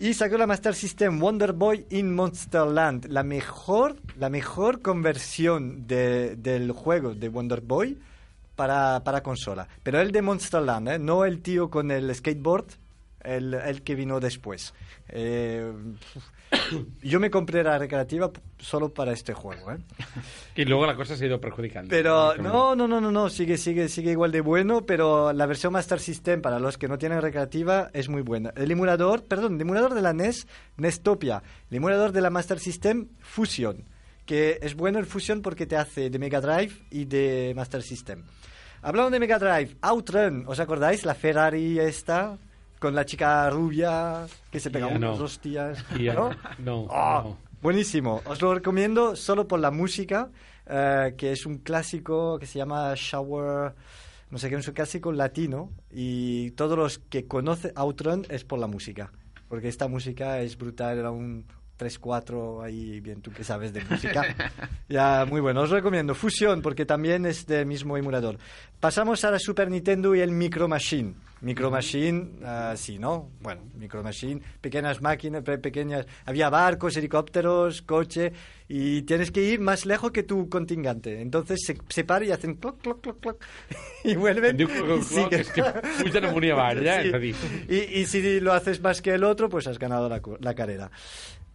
[0.00, 6.36] Y sacó la Master System Wonder Boy in Monsterland, la mejor, la mejor conversión de-
[6.36, 7.98] del juego de Wonder Boy
[8.56, 9.68] para, para consola.
[9.82, 10.98] Pero el de Monsterland, ¿eh?
[10.98, 12.64] no el tío con el skateboard,
[13.22, 14.74] el, el que vino después.
[15.08, 15.72] Eh,
[17.02, 19.72] yo me compré la recreativa solo para este juego.
[19.72, 19.78] ¿eh?
[20.56, 21.90] Y luego la cosa se ha ido perjudicando.
[21.90, 25.72] Pero no, no, no, no, no, sigue, sigue, sigue igual de bueno, pero la versión
[25.72, 28.52] Master System para los que no tienen recreativa es muy buena.
[28.56, 30.46] El emulador, perdón, el emulador de la NES,
[30.76, 33.88] Nestopia, el emulador de la Master System, Fusion,
[34.26, 38.24] que es bueno el Fusion porque te hace de Mega Drive y de Master System.
[38.82, 41.04] Hablando de Mega Drive, Outrun, ¿os acordáis?
[41.04, 42.38] La Ferrari esta,
[42.80, 45.24] con la chica rubia que se pega Ya unos no.
[45.24, 45.84] hostias.
[46.00, 46.30] Ya ¿no?
[46.58, 47.36] no, no.
[47.62, 48.22] Buenísimo.
[48.24, 50.30] Os lo recomiendo solo por la música,
[50.66, 53.74] eh, que es un clásico que se llama Shower,
[54.30, 55.70] no sé qué, es un clásico latino.
[55.92, 59.12] Y todos los que conocen Outrun es por la música.
[59.48, 61.44] Porque esta música es brutal, era un
[61.80, 64.22] 3-4 ahí, bien, tú que sabes de música.
[64.88, 65.62] ya, muy bueno.
[65.62, 68.36] Os recomiendo Fusion, porque también es del mismo emulador.
[68.78, 71.14] Pasamos a la Super Nintendo y el Micro Machine.
[71.42, 73.30] Micro Machine, ah, sí, ¿no?
[73.40, 76.04] Bueno, Micro Machine, pequeñas máquinas, pe- pequeñas...
[76.26, 78.30] Había barcos, helicópteros, coche,
[78.68, 81.20] y tienes que ir más lejos que tu contingente.
[81.22, 83.44] Entonces se, se para y hacen cloc, cloc, cloc, cloc,
[84.04, 84.54] y vuelven.
[84.56, 85.62] Diu cloc, y cloc, és que
[86.52, 87.34] avall, eh?
[87.34, 87.34] Sí.
[87.70, 90.90] Y, y si lo haces más que el otro, pues has ganado la, la carrera.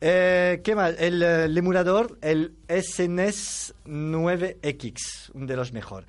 [0.01, 0.95] Eh, ¿Qué más?
[0.99, 6.07] El, eh, el emulador, el SNES 9X, un de los mejores.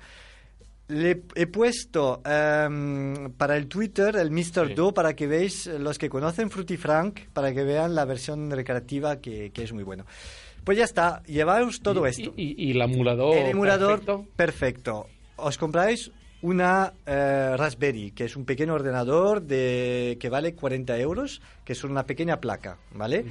[0.89, 4.67] Le he puesto em, para el Twitter el Mr.
[4.69, 4.73] Sí.
[4.73, 8.49] Do para que veáis, eh, los que conocen Fruity Frank, para que vean la versión
[8.49, 10.05] recreativa que, que es muy bueno.
[10.63, 12.33] Pues ya está, llevaos todo I- esto.
[12.37, 14.25] I, i, i l'emulador El emulador perfecto.
[14.35, 15.07] perfecto.
[15.37, 16.09] Os compráis
[16.41, 21.83] una eh, Raspberry, que es un pequeño ordenador de, que vale 40 euros, que es
[21.83, 23.25] una pequeña placa, ¿vale?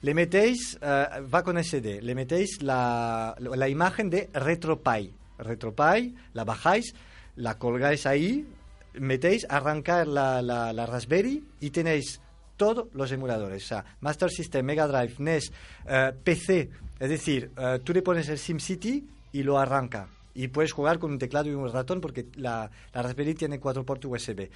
[0.00, 5.12] Le metéis, eh, va con SD, le metéis la, la imagen de RetroPie.
[5.38, 6.94] RetroPie, la bajáis,
[7.36, 8.46] la colgáis ahí,
[8.94, 12.20] metéis, arrancar la, la, la Raspberry y tenéis
[12.56, 15.52] todos los emuladores, o sea, Master System, Mega Drive, NES,
[15.88, 17.50] eh, PC, es decir,
[17.82, 20.06] tú le pones el SimCity y lo arranca.
[20.34, 23.84] Y puedes jugar con un teclado y un ratón porque la, la Raspberry tiene cuatro
[23.84, 24.48] puertos USB.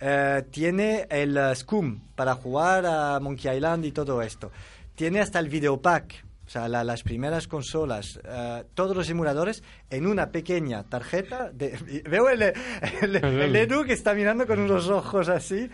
[0.00, 4.50] Eh, tiene el eh, SCUM para jugar a Monkey Island y todo esto.
[4.94, 10.06] Tiene hasta el Videopack, o sea, la- las primeras consolas, eh, todos los emuladores en
[10.06, 11.50] una pequeña tarjeta.
[11.52, 11.76] De,
[12.08, 15.68] veo el, el, el Edu que está mirando con unos ojos así.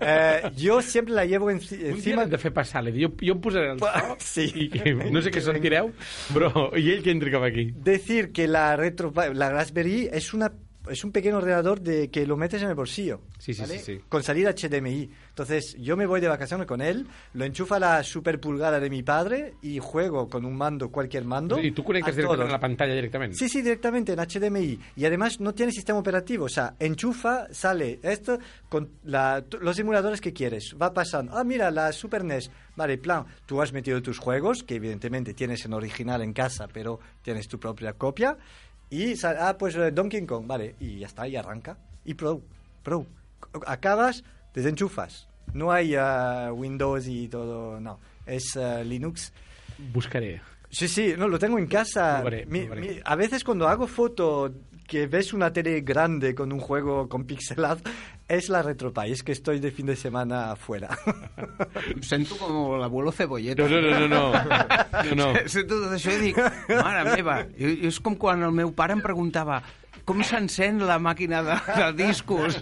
[0.00, 2.26] Eh, yo siempre la llevo enci- Un dia encima.
[2.26, 3.86] de fer passar, diu, jo em posaré el so,
[4.18, 4.50] Sí.
[4.54, 5.92] i, i no sé què sentireu,
[6.32, 7.70] però i ell que entri cap aquí.
[7.76, 10.50] decir que la retro la Raspberry es una
[10.90, 13.78] es un pequeño ordenador de que lo metes en el bolsillo Sí, sí, ¿vale?
[13.78, 14.00] sí, sí.
[14.08, 18.02] con salida HDMI entonces yo me voy de vacaciones con él lo enchufa a la
[18.02, 22.12] super pulgada de mi padre y juego con un mando cualquier mando I tu connectes
[22.12, 22.48] a directament todos.
[22.50, 23.34] a la pantalla directament.
[23.34, 24.78] Sí, sí, directamente en HDMI.
[24.96, 26.44] Y además no tiene sistema operativo.
[26.44, 30.74] O sea, enchufa, sale esto con la- los emuladores que quieres.
[30.80, 31.36] Va pasando.
[31.36, 32.50] Ah, mira, la Super NES.
[32.76, 36.98] Vale, plan, tú has metido tus juegos, que evidentemente tienes en original en casa, pero
[37.22, 38.36] tienes tu propia copia.
[38.94, 40.74] Y, ah, pues eh, Donkey Kong, vale.
[40.80, 41.76] Y ya está, y arranca.
[42.04, 42.40] Y Pro,
[42.82, 43.06] Pro.
[43.66, 44.22] Acabas,
[44.54, 45.26] desenchufas.
[45.52, 47.98] No hay ah, Windows y todo, no.
[48.26, 49.32] Es ah, Linux.
[49.92, 50.40] Buscaré.
[50.70, 52.18] Sí, sí, no, lo tengo en casa.
[52.18, 52.80] Lo veré, Mi- lo veré.
[52.94, 54.52] mi- a veces cuando hago foto
[54.86, 57.80] que ves una tele grande con un juego con pixelado,
[58.28, 60.96] es la RetroPie, es que estoy de fin de semana afuera.
[62.02, 63.66] Sento com l'abuelo cebolleta.
[63.68, 64.32] No, no, no, no, no.
[65.14, 65.48] no, no.
[65.48, 69.62] Sento tot això i dic, mare meva, és com quan el meu pare em preguntava
[70.04, 72.58] com s'encén la màquina de, de discos?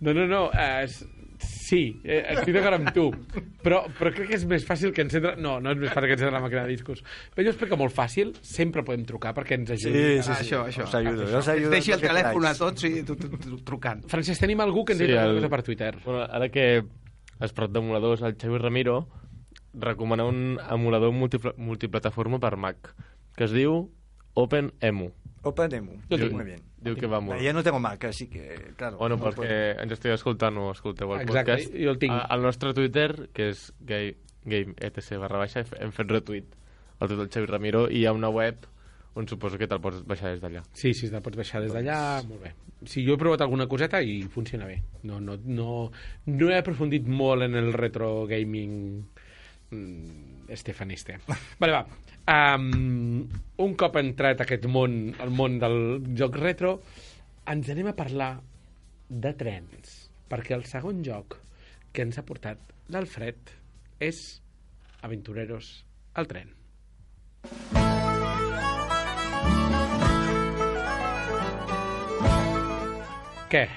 [0.00, 0.50] No, no, no.
[0.52, 1.04] Eh, s-
[1.66, 3.04] sí, eh, estic d'acord amb tu.
[3.64, 5.34] Però, però crec que és més fàcil que encendre...
[5.42, 7.02] No, no és més fàcil que encendre la màquina de discos.
[7.34, 8.30] Però jo explico molt fàcil.
[8.46, 10.04] Sempre podem trucar perquè ens ajudi.
[10.22, 10.84] sí, Ah, això, això.
[10.86, 11.70] Os ayudo, os Es ayudo.
[11.74, 14.04] deixi el telèfon a tots i tu, tu, tu, trucant.
[14.08, 15.36] Francesc, tenim algú que ens Sí, sí, el- el...
[15.42, 15.92] cosa per Twitter.
[16.04, 16.84] Bueno, ara que
[17.40, 19.08] has parlat d'emuladors, el Xavi Ramiro
[19.74, 22.94] recomana un emulador multipla multiplataforma per Mac,
[23.36, 23.90] que es diu
[24.34, 25.10] OpenEmu.
[25.42, 25.92] OpenEmu.
[26.08, 26.44] Yo Muy tengo.
[26.44, 26.60] bien.
[26.86, 27.40] Diu que va molt.
[27.42, 28.96] Ya no tengo Mac, así que, claro.
[28.98, 29.82] Bueno, no perquè puedo.
[29.82, 31.74] ens esteu escoltant o escolteu el Exacte, podcast.
[31.74, 32.12] jo el tinc.
[32.14, 36.46] a- Al nostre Twitter, que és gay, game etc barra baixa, hem fet retweet
[37.00, 38.56] al tot el Xavi Ramiro i hi ha una web
[39.16, 40.62] on suposo que te'l pots baixar des d'allà.
[40.72, 42.52] Sí, sí, te'l pots baixar des d'allà, molt bé.
[42.84, 44.82] Sí, jo he provat alguna coseta i funciona bé.
[45.02, 45.90] No, no, no,
[46.26, 49.06] no he aprofundit molt en el retro gaming
[49.70, 51.18] mm, estefaniste.
[51.60, 51.86] Vale, va.
[52.26, 53.22] Um,
[53.62, 55.78] un cop entrat aquest món, el món del
[56.18, 56.76] joc retro,
[57.46, 58.32] ens anem a parlar
[59.08, 59.96] de trens,
[60.30, 61.38] perquè el segon joc
[61.94, 63.54] que ens ha portat l'Alfred
[64.02, 64.18] és
[65.06, 65.84] Aventureros
[66.18, 66.50] al tren.
[73.46, 73.68] Què?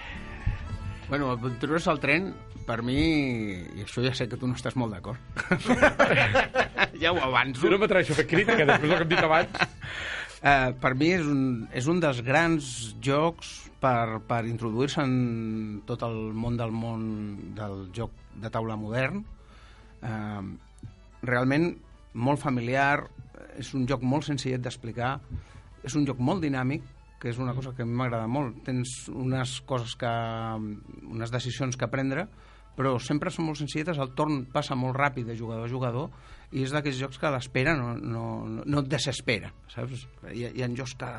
[1.09, 2.31] Bueno, Aventureros al tren
[2.69, 2.99] per mi,
[3.79, 5.17] i això ja sé que tu no estàs molt d'acord.
[7.01, 7.63] ja ho avanço.
[7.63, 9.63] Jo no m'atreveixo a fer crítica després del que hem dit abans.
[10.39, 11.41] Uh, per mi és un,
[11.73, 12.69] és un dels grans
[13.01, 15.15] jocs per, per introduir-se en
[15.89, 17.07] tot el món del món
[17.57, 19.23] del joc de taula modern.
[20.05, 20.53] Uh,
[21.25, 21.71] realment
[22.13, 23.07] molt familiar,
[23.57, 25.15] és un joc molt senzillet d'explicar,
[25.85, 26.85] és un joc molt dinàmic,
[27.19, 28.61] que és una cosa que a mi m'agrada molt.
[28.67, 30.13] Tens unes coses que...
[31.09, 32.27] unes decisions que prendre,
[32.79, 36.63] però sempre són molt senzilletes, el torn passa molt ràpid de jugador a jugador i
[36.63, 38.23] és d'aquells jocs que l'espera no, no,
[38.63, 40.05] no, et desespera, saps?
[40.31, 41.09] Hi, hi ha jocs que,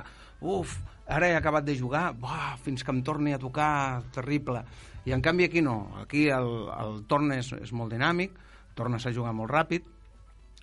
[0.41, 4.63] uf, ara he acabat de jugar, buah, fins que em torni a tocar, terrible.
[5.05, 8.41] I en canvi aquí no, aquí el, el torn és, és molt dinàmic,
[8.81, 9.85] tornes a jugar molt ràpid,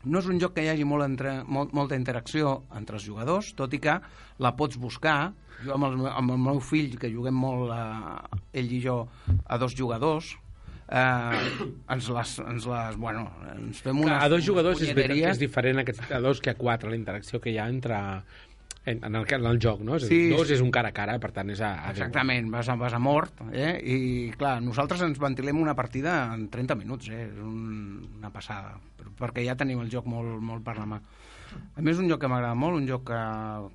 [0.10, 3.54] no és un joc que hi hagi molt entre, molt, molta interacció entre els jugadors,
[3.54, 4.00] tot i que
[4.42, 5.20] la pots buscar.
[5.62, 9.00] Jo amb el, amb el meu fill, que juguem molt, eh, ell i jo,
[9.46, 10.36] a dos jugadors,
[10.88, 12.98] eh, ens, les, ens les...
[13.00, 15.36] Bueno, ens fem unes a dos jugadors és veritat que punyeteries.
[15.36, 18.00] és diferent aquest, a dos que a quatre, la interacció que hi ha entre
[18.88, 19.98] en, en, el, en el joc, no?
[20.00, 20.56] És a dir, Sí, dos sí.
[20.56, 21.92] és un cara a cara, per tant és a, a.
[21.92, 23.76] Exactament, vas a, vas a mort, eh?
[23.84, 24.00] i
[24.40, 27.26] clar, nosaltres ens ventilem una partida en 30 minuts, eh?
[27.28, 31.02] és un, una passada, però- perquè ja tenim el joc molt, molt per la mà.
[31.80, 33.18] A més, un joc que m'agrada molt, un joc que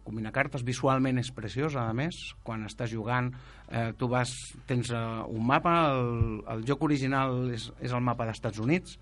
[0.05, 3.31] combina cartes, visualment és preciós, a més, quan estàs jugant,
[3.73, 4.31] eh, tu vas,
[4.69, 5.01] tens eh,
[5.33, 8.99] un mapa, el, el joc original és, és el mapa d'Estats Units,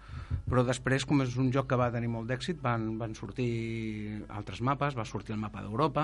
[0.47, 3.51] però després, com és un joc que va tenir molt d'èxit, van, van sortir
[4.31, 6.00] altres mapes, va sortir el mapa d'Europa,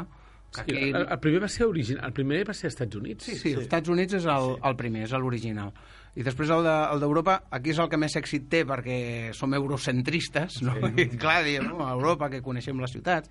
[0.64, 1.98] que Sí, el, el, primer va ser origin...
[2.02, 3.24] el primer va ser als Estats Units.
[3.26, 5.72] Sí, sí, els Estats Units és el, el primer, és l'original.
[6.16, 9.52] I després el de- el d'Europa, aquí és el que més èxit té perquè som
[9.52, 10.74] eurocentristes, no?
[10.96, 13.28] I clar, diem, no, Europa, que coneixem les ciutats.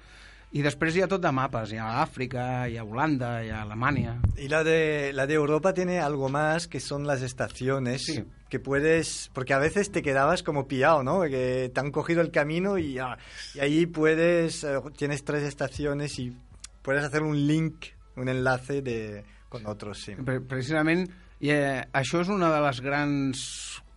[0.55, 3.63] I després hi ha tot de mapes, hi ha Àfrica, hi ha Holanda, hi ha
[3.63, 4.19] Alemanya...
[4.37, 8.23] Y la de, la de Europa tiene algo más que son las estaciones Sí.
[8.47, 11.21] que puedes, porque a veces te quedabas como pillado, ¿no?
[11.23, 13.17] Que te han cogido el camino y, ah,
[13.55, 16.37] y ahí puedes, eh, tienes tres estaciones y
[16.85, 20.13] puedes hacer un link, un enlace de, con otros, sí.
[20.15, 21.07] Pre precisament,
[21.41, 23.41] i, eh, això és una de les grans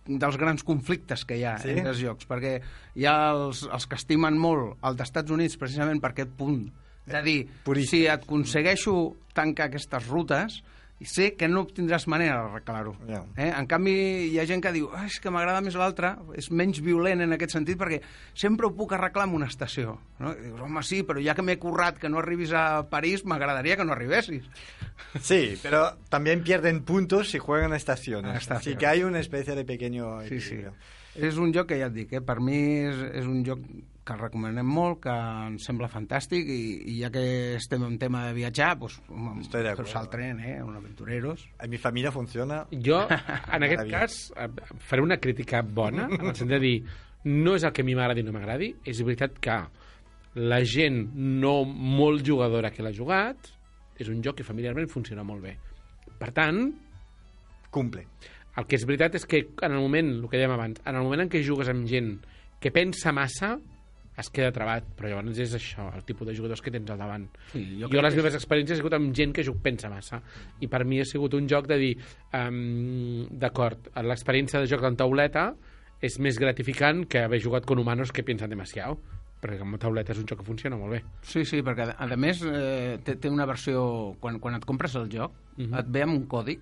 [0.09, 1.69] dels grans conflictes que hi ha Sí?
[1.75, 2.55] entre els jocs, perquè
[2.97, 6.63] hi ha els, els que estimen molt el d'Estats Units precisament per aquest punt
[7.09, 7.91] de dir, Purista.
[7.95, 8.95] si aconsegueixo
[9.33, 10.63] tancar aquestes rutes,
[10.99, 12.93] i sé que no tindràs manera d'arreglar-ho.
[13.07, 13.21] Ja.
[13.39, 13.47] Eh?
[13.47, 13.93] En canvi,
[14.33, 17.35] hi ha gent que diu ah, és que m'agrada més l'altre, és menys violent en
[17.35, 18.01] aquest sentit, perquè
[18.37, 19.95] sempre ho puc arreglar en una estació.
[20.19, 20.33] No?
[20.35, 23.79] I dius, home, sí, però ja que m'he currat que no arribis a París, m'agradaria
[23.79, 24.51] que no arribessis.
[25.23, 28.35] Sí, pero también pierden puntos si juegan estaciones.
[28.35, 28.67] Estaciones.
[28.67, 30.59] Así que hay una especie de pequeño Sí, sí.
[31.19, 32.21] És un joc que ja et dic, eh?
[32.23, 33.63] per mi és, és un joc
[34.09, 37.21] que el recomanem molt, que ens sembla fantàstic i, i ja que
[37.59, 39.99] estem en tema de viatjar, doncs, home, Estoy de acuerdo.
[39.99, 40.55] al tren, eh?
[40.65, 41.45] un aventureros.
[41.61, 42.63] En mi familia funciona.
[42.73, 43.99] Jo, en aquest Maravilla.
[43.99, 44.17] cas,
[44.79, 46.75] faré una crítica bona, en el sentit de dir,
[47.29, 49.59] no és el que a mi m'agradi o no m'agradi, és veritat que
[50.39, 53.49] la gent no molt jugadora que l'ha jugat,
[53.99, 55.55] és un joc que familiarment funciona molt bé.
[56.19, 56.69] Per tant,
[57.69, 58.05] Cumple.
[58.57, 61.03] el que és veritat és que en el moment, el que dèiem abans, en el
[61.05, 62.15] moment en què jugues amb gent
[62.59, 63.53] que pensa massa,
[64.19, 67.27] es queda trebat, però llavors és això, el tipus de jugadors que tens al davant.
[67.53, 70.21] Sí, jo, jo les meves experiències han sigut amb gent que pensa massa,
[70.59, 71.93] i per mi ha sigut un joc de dir,
[72.33, 75.53] um, d'acord, l'experiència de joc en tauleta
[76.01, 78.99] és més gratificant que haver jugat con humanos que piensan demasiado,
[79.39, 81.01] perquè amb tauleta és un joc que funciona molt bé.
[81.23, 84.15] Sí, sí, perquè a, a més eh, té, té una versió...
[84.19, 85.73] Quan, quan et compres el joc, Mhm.
[85.75, 86.61] et ve amb un còdic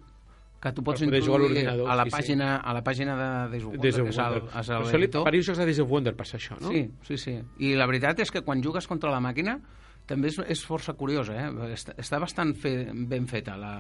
[0.62, 2.16] que tu pots Per poder jugar a introduir a la sí, sí.
[2.18, 4.62] pàgina a la pàgina de Days of Wonder, Days of que és el, és Per
[4.62, 5.26] això li, l'editor.
[5.28, 6.72] diversos jocs de Days of Wonder per ser això, no?
[6.74, 7.36] Sí, sí, sí.
[7.60, 9.60] I la veritat és que quan jugues contra la màquina
[10.08, 11.46] també és, és força curiós, eh?
[11.76, 12.72] Està, està bastant fe,
[13.12, 13.74] ben feta la,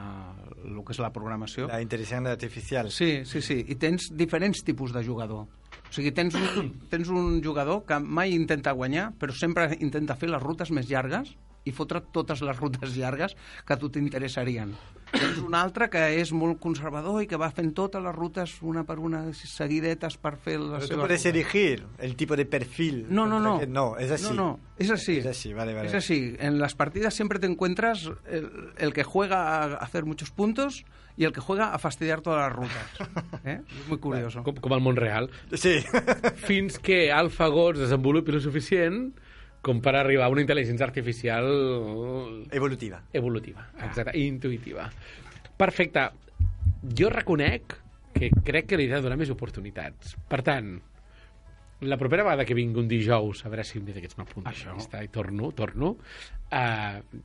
[0.66, 1.70] el que és la programació.
[1.72, 2.92] La inteligencia artificial.
[2.92, 3.62] Sí, sí, sí.
[3.64, 5.48] I tens diferents tipus de jugador.
[5.88, 10.30] O sigui, tens un, tens un jugador que mai intenta guanyar, però sempre intenta fer
[10.30, 11.32] les rutes més llargues
[11.68, 13.36] i fotre totes les rutes llargues
[13.68, 14.72] que a tu t'interessarien.
[15.08, 18.82] Tens un altre que és molt conservador i que va fent totes les rutes una
[18.84, 21.26] per una seguidetes per fer les seves puedes rutes.
[21.32, 23.06] elegir el tipo de perfil.
[23.10, 23.62] No, no, no.
[23.68, 24.28] No, es así.
[24.30, 25.20] No, no, es así.
[25.20, 25.88] Es así, vale, vale.
[25.88, 26.36] Es así.
[26.40, 30.84] En las partidas siempre te encuentras el, el que juega a hacer muchos puntos
[31.16, 33.10] y el que juega a fastidiar todas las rutas.
[33.46, 33.62] ¿eh?
[33.82, 34.44] Es muy curioso.
[34.44, 35.32] Com, com al món real.
[35.56, 35.80] Sí.
[36.36, 39.16] fins que AlphaGo es desenvolupi lo suficient
[39.68, 41.48] com per arribar a una intel·ligència artificial
[42.56, 43.02] Evolutiva.
[43.14, 44.88] evolutiva, exacte, i intuïtiva.
[45.58, 46.08] Perfecte.
[46.96, 47.76] Jo reconec
[48.18, 50.16] que crec que li he de donar més oportunitats.
[50.30, 50.72] Per tant,
[51.82, 54.74] la propera vegada que vingui un dijous, a veure si un dia d'aquests m'apunto Això.
[55.04, 55.94] i torno, torno,
[56.50, 57.22] uh,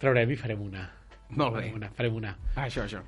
[0.00, 0.88] traurem i farem una.
[1.34, 1.62] Molt bé.
[1.68, 2.34] Farem una, farem una.
[2.54, 3.02] Ah, això, això.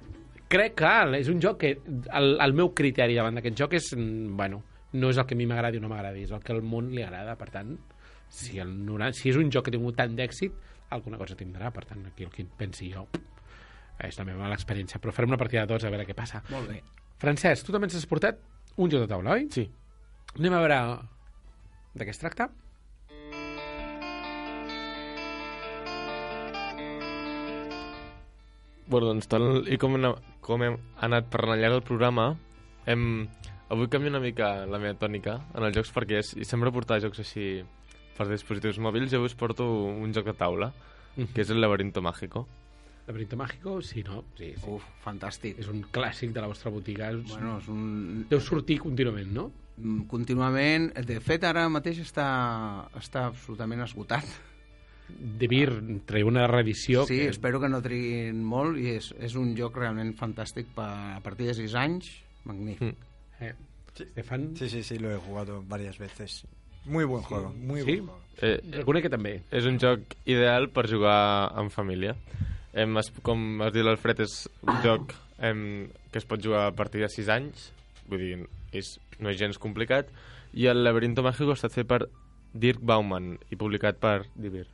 [0.49, 4.37] crec que és un joc que el, el meu criteri davant d'aquest joc és, mm,
[4.39, 4.63] bueno,
[4.93, 6.93] no és el que a mi m'agradi o no m'agradi, és el que al món
[6.95, 7.75] li agrada, per tant,
[8.29, 10.55] si, el, 90 si és un joc que ha tingut tant d'èxit,
[10.97, 13.07] alguna cosa tindrà, per tant, aquí el que pensi jo
[14.05, 16.43] és la meva mala experiència, però farem una partida de tots a veure què passa.
[16.53, 16.83] Molt bé.
[17.23, 18.41] Francesc, tu també ens has portat
[18.77, 19.49] un joc de taula, oi?
[19.55, 19.65] Sí.
[20.37, 20.81] Anem a veure
[21.97, 22.51] de què es tracta.
[28.87, 30.13] Bueno, doncs tal i com, hem,
[30.45, 32.29] com hem anat parlant al llarg del programa,
[32.87, 33.25] hem,
[33.73, 37.01] avui canvio una mica la meva tònica en els jocs perquè és, i sempre portar
[37.03, 37.49] jocs així
[38.17, 40.73] per dispositius mòbils avui us porto un joc de taula,
[41.17, 42.47] que és el Laberinto Mágico.
[43.07, 44.25] Laberinto Mágico, sí, no?
[44.37, 44.71] Sí, sí.
[44.71, 45.61] Uf, fantàstic.
[45.63, 47.13] És un clàssic de la vostra botiga.
[47.15, 47.23] És...
[47.31, 48.27] Bueno, és un...
[48.29, 49.47] Deu sortir contínuament, no?
[49.77, 52.27] Mm, Contínuament, de fet ara mateix està,
[52.99, 54.27] està absolutament esgotat.
[55.07, 55.69] De Vir
[56.09, 57.29] treu una reedició Sí, que...
[57.31, 61.47] espero que no triguin molt i és, és un joc realment fantàstic per, a partir
[61.53, 62.09] de 6 anys,
[62.49, 62.97] magnífic.
[63.39, 63.53] Eh,
[63.95, 66.43] Estefan, Sí, sí, sí, lo he jugado varias veces.
[66.87, 67.97] Muy buen juego, muy Sí?
[68.01, 68.21] buen juego.
[68.43, 69.43] Eh, reconec que també.
[69.51, 72.15] és un joc ideal per jugar en família.
[72.75, 76.73] Em, es, com has dit l'Alfred, és un joc em, que es pot jugar a
[76.77, 77.71] partir de 6 anys,
[78.09, 80.09] vull dir, és, no és gens complicat,
[80.53, 82.03] i el Laberinto Mágico ha estat fet per
[82.53, 84.67] Dirk Bauman i publicat per Divir.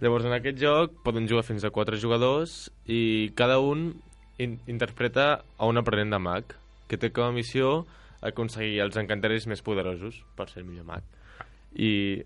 [0.00, 4.00] Llavors, en aquest joc poden jugar fins a 4 jugadors i cada un
[4.38, 6.44] in interpreta a un aprenent de mag,
[6.88, 7.84] que té com a missió
[8.24, 11.04] aconseguir els encanteris més poderosos per ser el millor mag.
[11.76, 12.22] I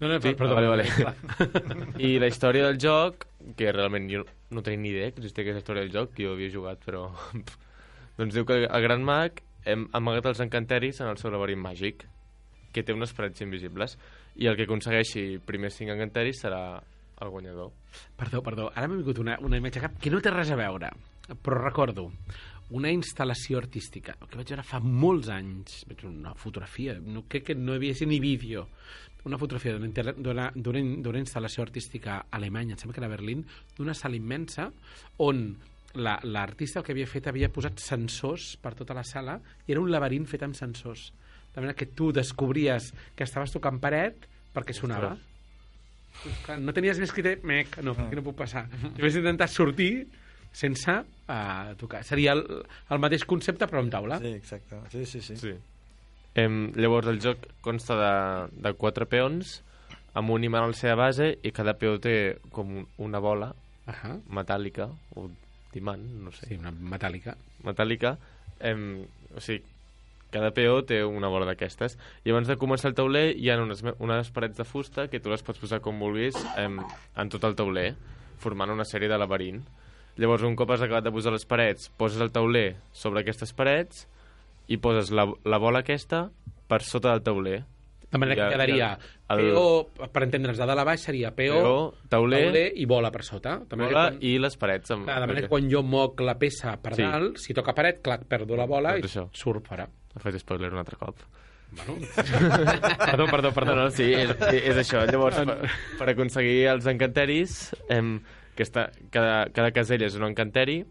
[0.00, 0.30] No, no, Sí?
[0.38, 0.54] perdó.
[0.54, 0.84] Vale, vale.
[1.98, 3.24] I la història del joc,
[3.58, 4.20] que realment jo
[4.54, 7.08] no tenia ni idea que existia aquesta història del joc, que jo havia jugat, però...
[8.18, 12.06] doncs diu que el gran mag hem amagat els encanteris en el seu laberint màgic,
[12.72, 13.96] que té unes parets invisibles,
[14.38, 16.62] i el que aconsegueixi primers cinc encanteris serà
[17.18, 17.72] el guanyador.
[18.16, 18.68] Perdó, perdó.
[18.76, 20.92] Ara m'ha vingut una, una imatge cap que no té res a veure,
[21.42, 22.12] però recordo
[22.70, 24.14] una instal·lació artística.
[24.28, 27.80] Que vaig veure fa molts anys, vaig veure una fotografia, no, crec que no hi
[27.80, 28.66] havia ni vídeo,
[29.24, 33.42] una fotografia d'una instal·lació artística alemanya, em sembla que era Berlín,
[33.76, 34.70] d'una sala immensa
[35.18, 35.56] on
[35.94, 39.80] la- l'artista el que havia fet havia posat sensors per tota la sala i era
[39.80, 41.12] un laberint fet amb sensors.
[41.54, 45.16] De manera que tu descobries que estaves tocant paret perquè sonava.
[46.44, 48.66] Clar, no tenies més criteri, mec, no, aquí no puc passar.
[48.96, 50.06] I vas intentar sortir
[50.52, 52.02] sense uh, tocar.
[52.04, 52.44] Seria el,
[52.90, 54.18] el mateix concepte, però amb taula.
[54.22, 54.80] Sí, exacto.
[54.90, 55.36] Sí, sí, sí.
[55.36, 55.52] Sí.
[56.38, 58.12] Em, llavors el joc consta de,
[58.68, 59.56] de quatre peons
[60.18, 63.52] amb un imant a la seva base i cada peó té com un- una bola
[63.86, 64.16] Ahà.
[64.30, 65.28] metàl·lica o
[65.72, 66.46] d'imant, no sé.
[66.48, 67.34] Sí, una metàl·lica.
[67.64, 68.16] metàl·lica,
[68.60, 69.02] em,
[69.34, 69.62] o sigui,
[70.30, 71.96] cada peó té una bola d'aquestes.
[72.24, 75.30] I abans de començar el tauler hi ha unes, unes parets de fusta que tu
[75.30, 76.78] les pots posar com vulguis em,
[77.16, 77.94] en tot el tauler,
[78.38, 79.62] formant una sèrie de laberint.
[80.18, 84.06] Llavors, un cop has acabat de posar les parets, poses el tauler sobre aquestes parets
[84.68, 86.26] i poses la, la bola aquesta
[86.68, 87.60] per sota del tauler.
[88.10, 91.30] De manera Ja- que quedaria ja el- PO, per entendre'ns, de dalt a baix seria
[91.36, 91.72] PO, Peó,
[92.08, 93.58] tauler, tauler i bola per sota.
[93.68, 94.90] De bola quan, i les parets.
[94.90, 97.02] Amb, clar, de manera que quan jo moc la peça per Sí.
[97.04, 99.28] dalt, si toca paret, clac, perdo la bola i Doncs això.
[99.32, 99.86] surt fora.
[100.16, 101.20] He fet spoiler un altre cop.
[101.70, 101.98] Bueno,
[103.12, 103.74] perdó, perdó, perdó.
[103.76, 104.30] No, no, sí, és,
[104.64, 105.04] és això.
[105.06, 105.68] Llavors, per,
[106.00, 108.14] per aconseguir els encanteris, hem,
[108.62, 110.84] està, cada, cada casella és un encanteri,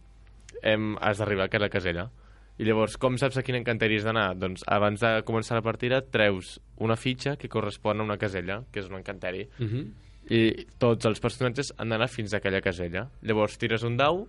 [0.63, 2.09] hem, has d'arribar a cada casella.
[2.57, 4.31] I llavors, com saps a quin encanteri has d'anar?
[4.35, 8.79] Doncs abans de començar la partida treus una fitxa que correspon a una casella, que
[8.81, 9.85] és un encanteri, Uh -huh.
[10.29, 13.09] i tots els personatges han d'anar fins a aquella casella.
[13.21, 14.27] Llavors tires un dau,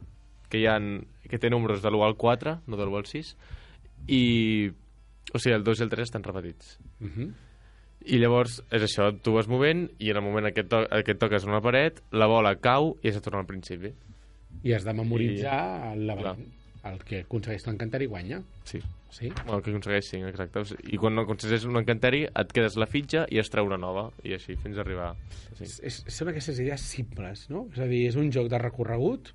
[0.48, 0.78] que, hi ha,
[1.28, 3.36] que té números de l'1 al 4, no de l'1 al 6,
[4.06, 4.70] i...
[5.34, 6.78] O sigui, el 2 i el 3 estan repetits.
[7.00, 7.32] Uh -huh.
[8.08, 11.16] I llavors, és això, tu vas movent i en el moment en què, to què
[11.20, 13.92] toques una paret, la bola cau i has de tornar al principi.
[14.64, 15.58] I has de memoritzar
[15.92, 16.46] el laberint.
[16.46, 16.54] Clar.
[16.88, 18.38] El que aconsegueix l'encanteri guanya.
[18.68, 18.80] Sí.
[19.10, 19.28] Sí?
[19.28, 20.62] El que aconsegueix, sí, exacte.
[20.88, 24.08] I quan no aconsegueixes un encanteri, et quedes la fitxa i es treu una nova,
[24.24, 25.10] i així, fins a arribar...
[25.58, 25.64] Sí.
[25.66, 27.66] És, és, són aquestes idees simples, no?
[27.74, 29.32] És a dir, és un joc de recorregut,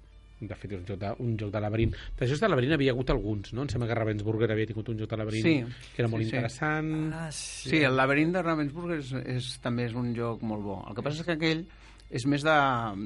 [0.49, 1.93] de fet un joc de, un joc de laberint.
[2.19, 3.63] De jocs de laberint havia hagut alguns, no?
[3.65, 5.55] Em sembla que Ravensburger havia tingut un joc de laberint Sí,
[5.95, 6.35] que era molt sí, sí.
[6.35, 6.91] interessant.
[7.13, 10.81] Ah, Sí, el laberint de Ravensburger és, és, també és un joc molt bo.
[10.89, 11.65] El que passa és que aquell
[12.13, 12.57] és més de,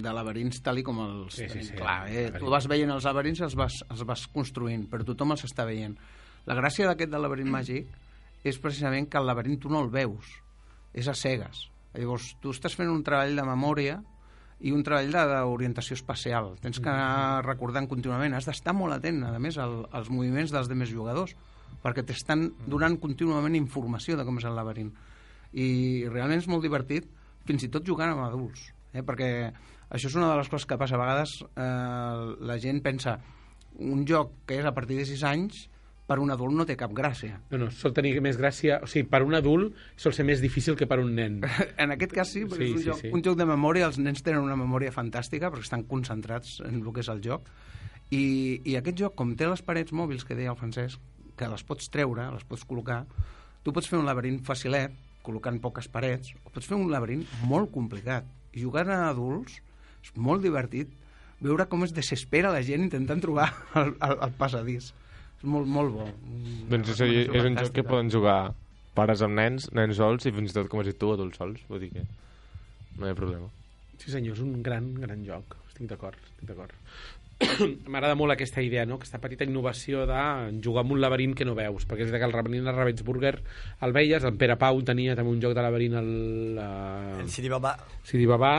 [0.04, 2.26] de laberints tal i com els Sí, sí, sí, Clar, eh?
[2.28, 2.42] laberint.
[2.44, 5.64] Tu vas veient els laberints i els vas, els vas construint, però tothom els està
[5.70, 5.96] veient.
[6.48, 7.88] La gràcia d'aquest del laberint màgic
[8.48, 10.28] és precisament que el laberint tu no el veus,
[10.94, 11.66] és a cegues.
[11.98, 13.96] Llavors, tu estàs fent un treball de memòria
[14.66, 16.56] i un treball d'orientació espacial.
[16.64, 18.34] Tens que anar recordant contínuament.
[18.34, 21.36] Has d'estar molt atent, a més, al, als moviments dels demés jugadors,
[21.84, 24.90] perquè t'estan donant contínuament informació de com és el laberint.
[25.54, 25.70] I
[26.10, 27.06] realment és molt divertit,
[27.48, 28.72] fins i tot jugant amb adults.
[28.94, 29.06] Eh?
[29.06, 29.30] Perquè
[29.94, 30.98] això és una de les coses que passa.
[30.98, 33.20] A vegades eh, la gent pensa
[33.78, 35.68] un joc que és a partir de 6 anys,
[36.08, 37.42] per un adult no té cap gràcia.
[37.52, 38.80] No, no, sol tenir més gràcia...
[38.84, 41.42] O sigui, per un adult sol ser més difícil que per un nen.
[41.84, 43.12] En aquest cas sí, perquè Sí, és un, sí, joc, sí.
[43.14, 46.94] un joc de memòria, els nens tenen una memòria fantàstica perquè estan concentrats en el
[46.96, 47.52] que és el joc.
[48.08, 48.24] I,
[48.64, 51.02] i aquest joc, com té les parets mòbils que deia el Francesc,
[51.38, 53.02] que les pots treure, les pots col·locar,
[53.68, 54.96] tu pots fer un laberint facilet,
[55.28, 58.26] col·locant poques parets, o pots fer un laberint molt complicat.
[58.56, 59.60] I jugant a adults
[60.08, 60.96] és molt divertit
[61.44, 63.52] veure com es desespera la gent intentant trobar
[63.82, 64.94] el, el, el passadís.
[65.38, 66.08] És molt, molt bo.
[66.72, 68.40] Doncs és, Una és un joc que poden jugar
[68.98, 71.62] pares amb nens, nens sols i fins i tot, com has dit tu, adults sols.
[71.70, 72.08] Vull dir que
[72.98, 73.52] no hi ha problema.
[74.02, 75.58] Sí, senyor, és un gran, gran joc.
[75.70, 76.74] Estic d'acord, estic d'acord.
[77.92, 78.98] M'agrada molt aquesta idea, no?
[78.98, 80.22] aquesta petita innovació de
[80.64, 83.36] jugar amb un laberint que no veus, perquè és que el laberint de Ravensburger
[83.86, 86.12] el veies, el Pere Pau tenia també un joc de laberint al
[86.58, 87.76] uh, El CD Baba.
[88.08, 88.54] Sidi Babà,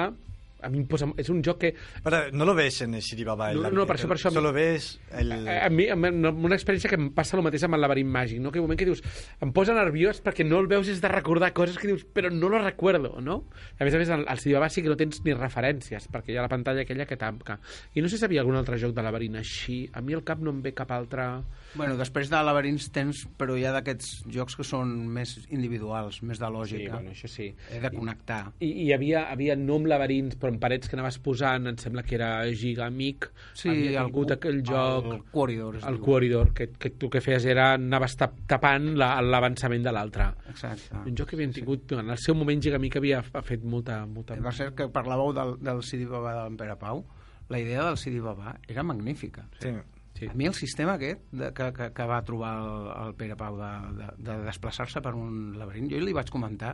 [0.63, 1.07] a mi em posa...
[1.17, 1.73] És un joc que...
[2.03, 3.51] Pero no lo ves en el CD Baba.
[3.53, 5.33] el No, no, per això- per això- Solo ves el...
[5.49, 8.51] A, a mi, una experiència que em passa el mateix amb el laberint màgic, no?
[8.53, 9.03] que un moment que dius,
[9.45, 12.49] em posa nerviós perquè no el veus és de recordar coses que dius, però no
[12.51, 13.45] lo recuerdo, no?
[13.79, 16.35] A més a més, al, al CD Babà sí que no tens ni referències, perquè
[16.35, 17.59] hi ha la pantalla aquella que tanca.
[17.95, 19.85] I no sé si hi havia algun altre joc de laberint així.
[19.95, 21.29] A mi al cap no em ve cap altre...
[21.75, 26.39] Bueno, després de laberints tens, però hi ha d'aquests jocs que són més individuals, més
[26.41, 26.93] de Sí, lògica.
[26.95, 27.51] bueno, això sí.
[27.71, 28.53] He de connectar.
[28.61, 31.77] I, i hi havia, havia no amb laberints, però amb parets que anaves posant, em
[31.81, 35.07] sembla que era Gigamic, Sí, havia el tingut cu- aquell joc...
[35.15, 36.05] el Corridor, el diu.
[36.05, 40.31] Corridor, que, que tu que feies era anaves tap, tapant la- l'avançament de l'altre.
[40.51, 40.97] Exacte.
[41.05, 44.01] Un joc que havien tingut, en el seu moment Gigamic havia ha fet molta...
[44.07, 44.37] molta...
[44.43, 47.05] Va ser que parlàveu del, del CD Babà de l'Empere Pau.
[47.49, 49.47] La idea del CD Babà era magnífica.
[49.63, 49.71] Sí.
[50.19, 50.27] Sí.
[50.27, 53.55] A mi el sistema aquest de, que, que, que va trobar el, el Pere Pau
[53.57, 53.69] de,
[54.01, 56.73] de, de desplaçar-se per un laberint, jo li vaig comentar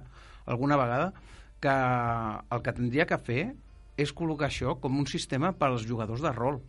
[0.49, 1.11] alguna vegada
[1.61, 1.75] que
[2.57, 3.43] el que tindria que fer
[3.97, 6.61] és col·locar això com un sistema per als jugadors de rol,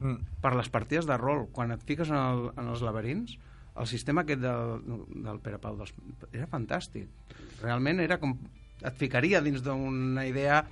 [0.00, 0.16] Mm.
[0.40, 1.46] per les partides de rol.
[1.52, 3.34] Quan et fiques en, el, en els laberints,
[3.76, 4.80] el sistema aquest del,
[5.26, 5.92] del Pere Pau dels,
[6.32, 7.36] era fantàstic.
[7.60, 8.32] Realment era com...
[8.80, 10.62] et ficaria dins d'una idea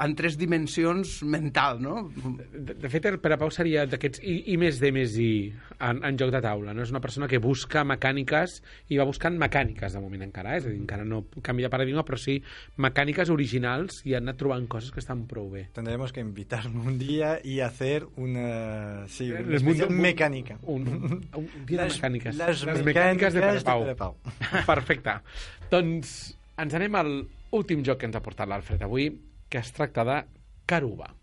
[0.00, 2.10] en tres dimensions mental, no?
[2.52, 6.00] De, de fet, el Pere Pau seria d'aquests I, I més D més I en,
[6.04, 6.72] en joc de taula.
[6.74, 6.82] No?
[6.82, 8.56] És una persona que busca mecàniques
[8.88, 10.54] i va buscant mecàniques de moment encara.
[10.56, 10.62] Eh?
[10.62, 12.38] És a dir, encara no canvia de paradigma, però sí
[12.82, 15.68] mecàniques originals i ha anat trobant coses que estan prou bé.
[15.76, 20.58] Tendremos que invitarnos un día y hacer una, sí, una El especial mundo- mecánica.
[20.62, 20.88] Un,
[21.34, 22.34] un dia de Les- mecàniques.
[22.36, 23.82] les mecàniques de Pere mecàniques de Pau.
[23.84, 24.16] Pere Pau.
[24.66, 25.18] Perfecte.
[25.70, 26.16] Doncs
[26.62, 27.12] ens anem al
[27.56, 29.10] últim joc que ens ha portat l'Alfred avui,
[29.52, 30.24] que es tracta de
[30.64, 31.14] Caruba.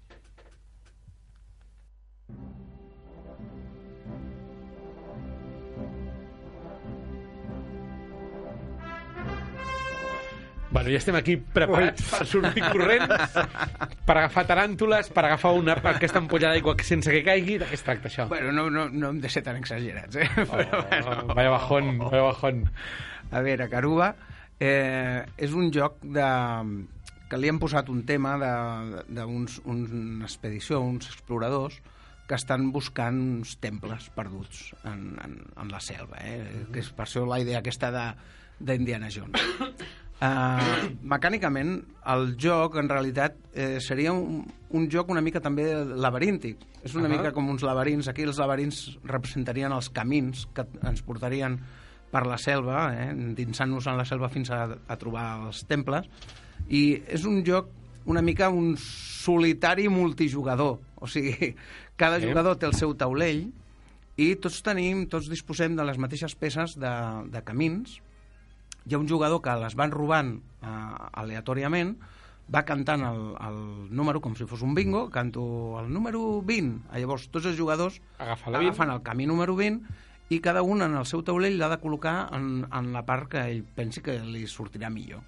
[10.70, 13.34] Bueno, ja estem aquí preparats per sortir corrents,
[14.06, 17.58] per agafar taràntules, per agafar una, aquesta ampolla d'aigua que sense que caigui.
[17.58, 18.30] De què es tracta això?
[18.30, 20.30] Bueno, no, no, no hem de ser tan exagerats, eh?
[20.46, 22.68] Oh, vaya bajón, vaya bajón.
[23.34, 24.14] A veure, Caruba
[24.60, 26.30] eh, és un joc de,
[27.30, 28.36] que li han posat un tema
[29.08, 31.80] d'uns una expedició, uns exploradors
[32.30, 36.68] que estan buscant uns temples perduts en, en, en la selva, eh?
[36.70, 38.06] que és per això la idea aquesta de
[38.60, 39.42] d'Indiana Jones.
[40.20, 41.78] Uh, mecànicament,
[42.14, 44.44] el joc, en realitat, eh, seria un,
[44.76, 46.66] un joc una mica també laberíntic.
[46.84, 47.16] És una Ahà.
[47.16, 48.12] mica com uns laberints.
[48.12, 51.58] Aquí els laberints representarien els camins que ens portarien
[52.12, 56.12] per la selva, eh, endinsant-nos en la selva fins a, a trobar els temples.
[56.70, 57.68] I és un joc
[58.10, 60.80] una mica un solitari multijugador.
[61.00, 61.56] O sigui,
[61.96, 62.28] cada Sí.
[62.28, 63.52] jugador té el seu taulell
[64.18, 66.92] i tots tenim, tots disposem de les mateixes peces de,
[67.32, 68.00] de camins.
[68.86, 70.68] Hi ha un jugador que les van robant eh,
[71.14, 71.96] aleatòriament,
[72.50, 73.58] va cantant el, el
[73.94, 75.44] número com si fos un bingo, canto
[75.80, 76.88] el número 20.
[76.90, 78.70] Ah, Llavors, tots els jugadors Agafa la 20.
[78.72, 79.86] agafen el camí número 20
[80.34, 83.44] i cada un en el seu taulell l'ha de col·locar en, en la part que
[83.52, 85.22] ell pensi que li sortirà millor.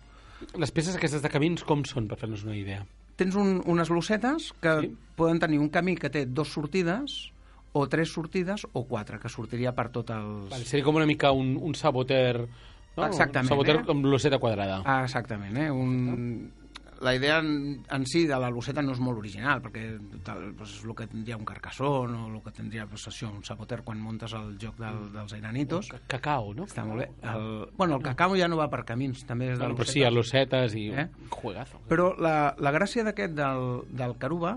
[0.57, 2.85] Les peces aquestes de camins com són, per fer-nos una idea?
[3.19, 4.91] Tens un, unes losetes que Sí.
[5.15, 7.31] poden tenir un camí que té dos sortides
[7.73, 10.49] o tres sortides o quatre, que sortiria per tot els...
[10.51, 12.47] Vale, seria com una mica un, un saboter...
[12.97, 13.05] No?
[13.07, 13.83] Exactament, Un saboter eh?
[13.87, 14.81] amb loseta quadrada.
[14.83, 15.69] Ah, exactament, eh?
[15.71, 16.51] Un...
[17.01, 19.83] La idea en, en si de la loseta no és molt original, perquè
[20.23, 23.41] tal, doncs, és el que tindria un carcassón o el que tindria pues, això, un
[23.43, 25.89] saboter quan montes el joc del, dels airanitos.
[25.89, 26.67] Ca- Cacao, no?
[26.69, 27.07] Està molt bé.
[27.25, 27.47] El,
[27.77, 29.93] bueno, el cacau ja no va per camins, també és de Bueno, però losetes.
[29.97, 30.83] sí, a losetes i...
[30.93, 31.07] Eh?
[31.25, 31.81] Un juegazo.
[31.89, 33.65] Però la, la gràcia d'aquest del,
[33.97, 34.53] del Caruba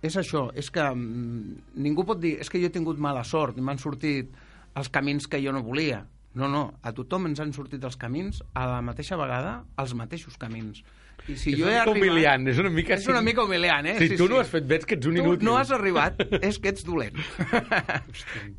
[0.00, 3.58] és això, és que mm, ningú pot dir és que jo he tingut mala sort
[3.58, 4.30] i m'han sortit
[4.78, 6.04] els camins que jo no volia.
[6.38, 10.36] No, no, a tothom ens han sortit els camins a la mateixa vegada els mateixos
[10.38, 10.84] camins.
[11.28, 11.96] I si és jo he una mica arribat...
[11.96, 12.94] humiliant, és una mica...
[12.94, 13.96] És una mica humiliant, eh?
[13.98, 15.44] Si tu no has fet bé, que ets un tu inútil.
[15.48, 17.18] no has arribat, és que ets dolent.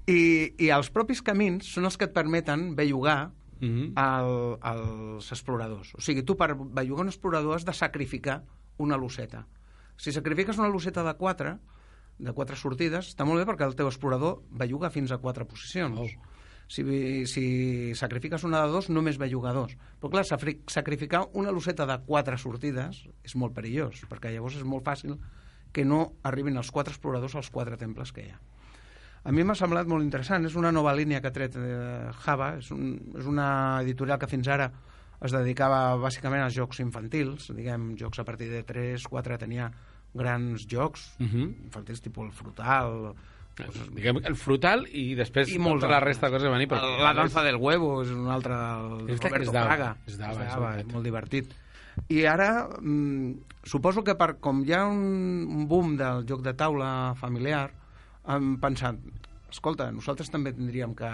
[0.10, 0.20] I,
[0.60, 3.90] I els propis camins són els que et permeten bellugar Mhm.
[4.00, 4.30] el,
[4.72, 5.90] els exploradors.
[5.98, 8.38] O sigui, tu per bellugar un explorador has de sacrificar
[8.78, 9.42] una luceta.
[10.00, 11.58] Si sacrifiques una luceta de 4,
[12.20, 16.00] de 4 sortides, està molt bé perquè el teu explorador belluga fins a 4 posicions.
[16.00, 16.08] Oh.
[16.70, 16.84] Si,
[17.26, 17.44] si
[17.98, 19.72] sacrifiques una de 2, només belluga 2.
[20.00, 20.22] Però clar,
[20.70, 25.16] sacrificar una luceta de 4 sortides és molt perillós, perquè llavors és molt fàcil
[25.74, 28.38] que no arribin els 4 exploradors als 4 temples que hi ha.
[29.26, 30.46] A mi m'ha semblat molt interessant.
[30.46, 32.54] És una nova línia que ha tret eh, Java.
[32.62, 34.70] És, un, és una editorial que fins ara
[35.20, 39.72] es dedicava bàsicament als jocs infantils, diguem, jocs a partir de 3, 4, tenia
[40.14, 41.66] grans jocs Mhm.
[41.66, 43.14] infantils tipus el frutal,
[43.96, 46.68] diguem, el frutal i després i molts tota la resta de coses que venir.
[46.72, 49.98] però- La danza del huevo és un altre del És Roberto és d'Ava, Fraga.
[50.08, 51.54] és d'Ava, és molt divertit.
[52.08, 53.34] I ara, mm,
[53.64, 57.72] suposo que per, com hi ha un, un boom del joc de taula familiar,
[58.30, 58.96] hem pensat,
[59.52, 61.10] escolta, nosaltres també tindríem que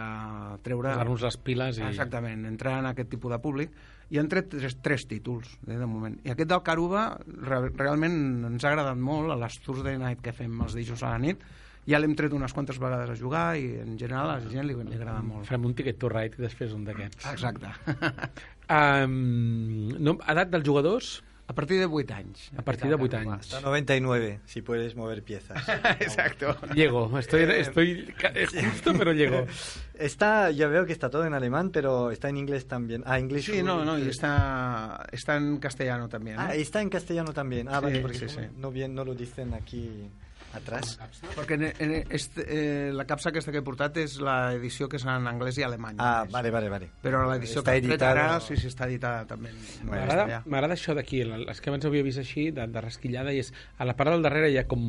[0.61, 0.91] treure...
[0.93, 1.83] Posar-nos les piles i...
[1.87, 3.71] Exactament, entrar en aquest tipus de públic
[4.13, 6.19] i han tret tres, tres títols eh, de moment.
[6.27, 8.17] I aquest del Caruba re, realment
[8.51, 11.41] ens ha agradat molt a les Thursday Night que fem els dijous a la nit
[11.85, 14.73] ja l'hem tret unes quantes vegades a jugar i en general a la gent li,
[14.73, 15.45] li agrada molt.
[15.49, 17.31] Farem un ticket to ride i després un d'aquests.
[17.33, 17.71] Exacte.
[18.65, 21.09] Um, no, edat dels jugadors,
[21.47, 22.51] a partir de 8 anys.
[22.57, 23.53] a partir de 8 anys.
[23.53, 25.61] Hasta 99, si puedes mover piezas.
[25.99, 26.57] Exacto.
[26.73, 28.11] Llego, estoy, estoy
[28.71, 29.45] justo, pero llego.
[29.93, 33.03] Está, ya veo que está todo en alemán, pero está en inglés también.
[33.05, 33.45] Ah, inglés.
[33.45, 36.37] Sí, no, no, y está, está en castellano también.
[36.39, 36.61] Ah, ¿eh?
[36.61, 37.67] está en castellano también.
[37.67, 38.41] Ah, Sí, vale, porque sí, sí.
[38.57, 40.09] No, bien, no lo dicen aquí
[40.55, 40.95] atrás.
[41.35, 45.05] Perquè en, en este, eh, la capsa aquesta que he portat és l'edició que és
[45.05, 45.95] en anglès i alemany.
[45.99, 46.33] Ah, només.
[46.33, 46.89] vale, vale, vale.
[47.03, 48.25] Però l'edició que he tret editada.
[48.29, 49.51] ara, sí, sí, està editada també.
[49.85, 53.85] M'agrada això d'aquí, les que abans havia vist així, de, de rasquillada, i és a
[53.87, 54.85] la part del darrere hi ha com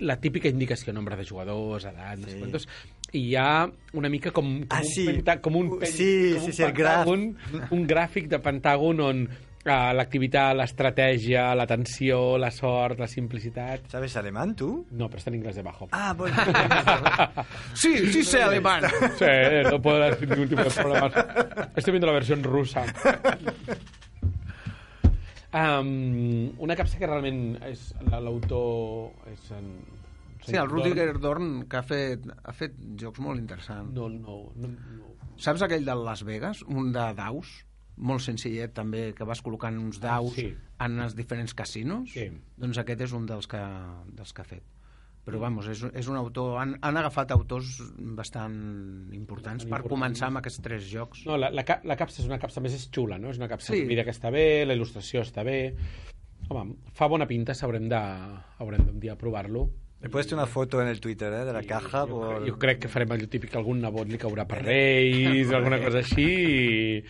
[0.00, 2.40] la típica indicació, nombre de jugadors, edat, no sé Sí.
[2.42, 2.68] quantos,
[3.12, 5.06] i hi ha una mica com, com Ah, un, sí.
[5.06, 7.22] penta, com un, pen- sí, com sí, un sí, pentàgon,
[7.70, 9.22] un gràfic de pentàgon on
[9.66, 13.88] uh, l'activitat, l'estratègia, l'atenció, la sort, la simplicitat...
[13.90, 14.86] ¿Sabes alemán tú?
[14.92, 15.88] No, pero está en inglés debajo.
[15.92, 16.36] Ah, bueno.
[17.74, 18.82] Sí, sí sé alemán.
[19.18, 19.24] Sí,
[19.70, 21.12] no puedo dar ningún tipo de problemas.
[21.76, 22.84] Estoy viendo la versión rusa.
[25.56, 29.70] Um, una capsa que realment és la- l'autor és en...
[30.46, 33.90] Sí, el Rudiger Dorn, que ha fet, ha fet jocs molt interessants.
[33.96, 35.14] No, no, no, no.
[35.42, 36.60] Saps aquell de Las Vegas?
[36.68, 37.54] Un de daus?
[37.96, 40.50] Molt senzillet, també, que vas col·locant uns daus Sí.
[40.84, 42.10] en els diferents casinos?
[42.12, 42.26] Sí.
[42.60, 43.60] Doncs aquest és un dels que,
[44.12, 44.62] dels que ha fet.
[45.26, 46.58] Però, vamos, és, és un autor...
[46.60, 47.80] Han, han agafat autors
[48.14, 48.52] bastant
[49.16, 49.88] importants Bastant per importants.
[49.90, 51.24] començar amb aquests tres jocs.
[51.26, 53.30] No, la, la, la capsa és una capsa més és xula, no?
[53.32, 53.80] És una capsa Sí.
[53.88, 53.96] sí.
[53.96, 55.74] que està bé, la il·lustració està bé...
[56.48, 57.98] Home, fa bona pinta, s'haurem de,
[58.62, 59.64] haurem d'un dia provar-lo.
[60.00, 61.44] He puesto una foto en el Twitter ¿eh?
[61.44, 62.04] de la caja.
[62.06, 62.46] jo, por...
[62.46, 65.80] jo crec que farem allò típic que algun nebot li caurà per Reis o alguna
[65.82, 67.02] cosa així i,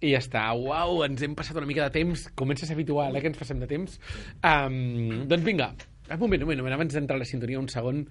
[0.00, 0.42] i ja està.
[0.56, 2.26] Uau, ens hem passat una mica de temps.
[2.38, 3.98] Comença a ser habitual, eh, que ens passem de temps.
[4.40, 5.72] Um, doncs vinga,
[6.10, 8.04] un moment, un moment, un moment, abans d'entrar a la sintonia, un segon,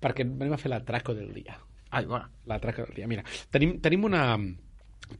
[0.00, 1.58] perquè anem a fer l'atraco del dia.
[1.94, 2.22] Ai, va.
[2.50, 3.10] L'atraco del dia.
[3.10, 4.26] Mira, tenim, tenim una...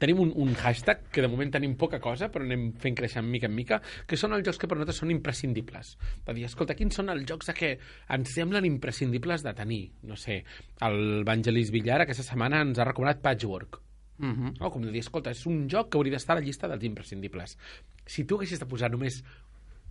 [0.01, 3.51] Tenim un, un hashtag que de moment tenim poca cosa, però anem fent créixer mica
[3.51, 5.93] en mica, que són els jocs que per nosaltres són imprescindibles.
[6.25, 7.75] De dir, escolta, quins són els jocs que
[8.17, 9.83] ens semblen imprescindibles de tenir?
[10.09, 10.41] No sé,
[10.89, 13.83] el Vangelis Villar aquesta setmana ens ha recomanat Patchwork.
[14.19, 14.61] Uh -huh.
[14.61, 14.71] No?
[14.71, 17.59] Com de dir, escolta, és un joc que hauria d'estar a la llista dels imprescindibles.
[18.07, 19.25] Si tu haguessis de posar només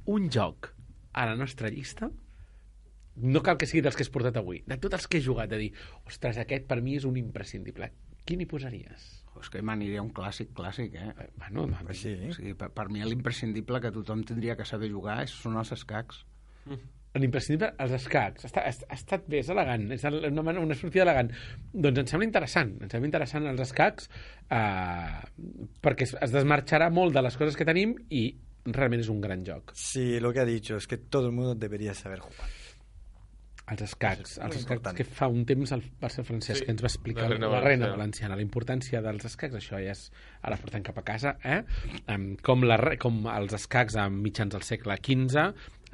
[0.05, 0.73] un joc
[1.13, 2.09] a la nostra llista,
[3.15, 5.49] no cal que sigui dels que has portat avui, de tots els que he jugat,
[5.49, 5.73] de dir,
[6.05, 7.91] ostres, aquest per mi és un imprescindible.
[8.25, 9.25] Quin hi posaries?
[9.41, 11.13] És que m'aniria un clàssic, clàssic, eh?
[11.19, 12.13] Eh, Bueno, no, Pues sí.
[12.29, 15.71] O sigui, per, per mi l'imprescindible que tothom tindria que saber jugar és, són els
[15.71, 16.25] escacs.
[17.19, 18.47] L'imprescindible, els escacs.
[18.49, 21.29] Està, ha, ha estat bé, és elegant, és una, una sortida elegant.
[21.73, 24.09] Doncs em sembla interessant, em sembla interessant els escacs
[24.49, 25.21] eh,
[25.83, 28.25] perquè es, es desmarxarà molt de les coses que tenim i
[28.65, 29.73] realment és un gran joc.
[29.77, 32.49] Sí, lo que ha dicho es que todo el mundo debería saber jugar.
[33.63, 34.97] Els escacs, els escacs important.
[34.97, 37.29] que fa un temps el, va ser el Francesc Sí, que ens va explicar la
[37.29, 38.35] la, reina la reina valenciana.
[38.35, 40.01] la importància dels escacs, això ja és,
[40.43, 41.61] ara portem cap a casa, eh?
[42.43, 45.45] Com, la, com els escacs a mitjans del segle XV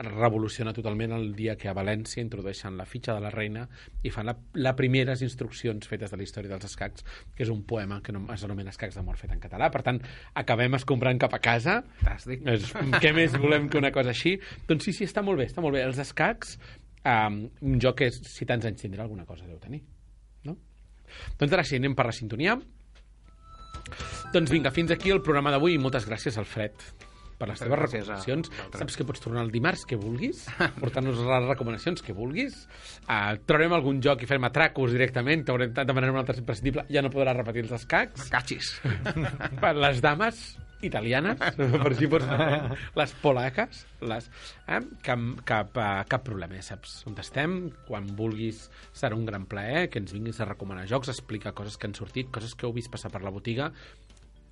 [0.06, 3.66] revoluciona totalment el dia que a València introdueixen la fitxa de la reina
[4.04, 7.64] i fan la, la primeres instruccions fetes de la història dels escacs, que és un
[7.68, 9.70] poema que no, es anomena Escacs d'amor fet en català.
[9.74, 10.00] Per tant,
[10.40, 11.80] acabem escombrant cap a casa.
[12.04, 12.46] Fantàstic.
[12.48, 12.70] És,
[13.02, 14.38] què més volem que una cosa així?
[14.70, 15.84] Doncs sí, sí, està molt bé, està molt bé.
[15.88, 16.58] Els escacs,
[17.04, 19.82] um, un joc que si tants anys tindrà, alguna cosa deu tenir.
[20.48, 20.56] No?
[21.42, 22.60] Doncs ara sí, anem per la sintonia.
[24.34, 27.09] Doncs vinga, fins aquí el programa d'avui i moltes gràcies, Alfred.
[27.40, 28.52] Per les teves recomanacions.
[28.76, 30.46] Saps que pots tornar el dimarts que vulguis,
[30.82, 32.66] portar-nos les recomanacions que vulguis.
[33.08, 37.14] Uh, trobarem algun joc i farem atracos directament, t'haurem demanarem un altre imprescindible, ja no
[37.14, 38.30] podràs repetir els escacs.
[38.34, 38.76] Cachis.
[39.64, 40.50] per les dames
[40.82, 41.40] italianes,
[41.84, 42.28] per si pots
[42.96, 44.30] les polaques, les,
[44.68, 44.82] eh?
[45.06, 49.88] cap, cap, eh, cap problema, ja saps on estem, quan vulguis serà un gran plaer
[49.92, 52.92] que ens vinguis a recomanar jocs, explicar coses que han sortit, coses que heu vist
[52.92, 53.74] passar per la botiga,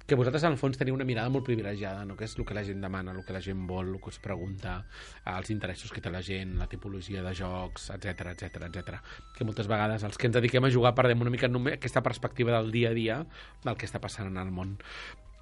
[0.08, 2.16] que vosaltres en el fons teniu una mirada molt privilegiada, no?
[2.16, 4.20] que és el que la gent demana, el que la gent vol, el que us
[4.24, 4.78] pregunta,
[5.20, 9.02] eh, els interessos que té la gent, la tipologia de jocs, etc etc etc.
[9.36, 12.56] Que moltes vegades els que ens dediquem a jugar perdem una mica només aquesta perspectiva
[12.56, 13.20] del dia a dia
[13.66, 14.78] del que està passant en el món.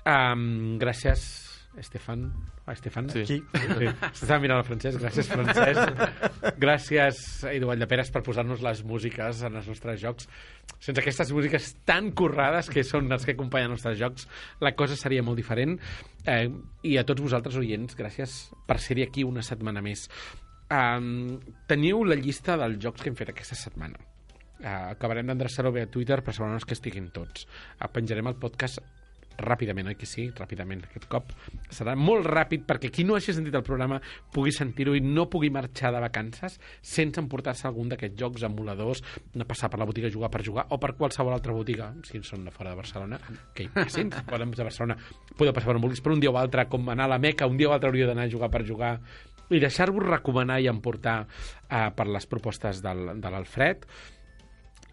[0.06, 2.26] Um, gràcies, Estefan.
[2.66, 3.10] Ah, Estefan?
[3.12, 3.24] Sí.
[3.28, 3.38] Qui?
[3.54, 3.90] Sí.
[4.20, 4.98] S'estava mirant el francès.
[5.02, 5.80] Gràcies, francès.
[6.62, 7.20] Gràcies,
[7.52, 10.30] Eduard de Peres, per posar-nos les músiques en els nostres jocs.
[10.80, 14.30] Sense aquestes músiques tan currades que són les que acompanyen els nostres jocs,
[14.64, 15.78] la cosa seria molt diferent.
[16.26, 16.48] Eh,
[16.88, 20.08] I a tots vosaltres, oients, gràcies per ser-hi aquí una setmana més.
[20.72, 21.38] Um,
[21.70, 24.00] teniu la llista dels jocs que hem fet aquesta setmana.
[24.56, 27.46] Uh, acabarem d'endreçar-ho bé a Twitter per assegurar-nos que estiguin tots.
[27.76, 28.80] Uh, penjarem el podcast
[29.42, 30.28] ràpidament, oi que sí?
[30.36, 30.86] Ràpidament.
[30.90, 31.34] Aquest cop
[31.74, 34.00] serà molt ràpid perquè qui no hagi sentit el programa
[34.34, 39.04] pugui sentir-ho i no pugui marxar de vacances sense emportar-se algun d'aquests jocs emuladors,
[39.36, 42.46] anar passar per la botiga jugar per jugar o per qualsevol altra botiga, si són
[42.46, 43.20] de fora de Barcelona,
[43.54, 44.98] que hi passin, fora de Barcelona,
[45.36, 47.48] podeu passar per on vulguis, però un dia o altre, com anar a la Meca,
[47.48, 48.98] un dia o altre hauria d'anar a jugar per jugar
[49.54, 51.20] i deixar-vos recomanar i emportar
[51.70, 53.86] eh, per les propostes del, de l'Alfred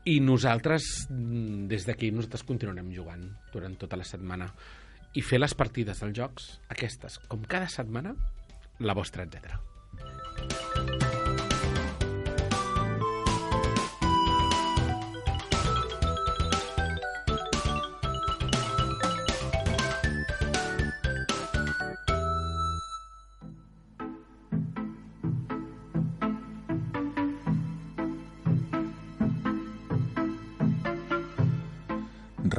[0.05, 4.50] i nosaltres, mm, des d'aquí, nosaltres continuarem jugant durant tota la setmana
[5.14, 8.16] i fer les partides dels jocs, aquestes, com cada setmana,
[8.80, 11.11] la vostra, etc.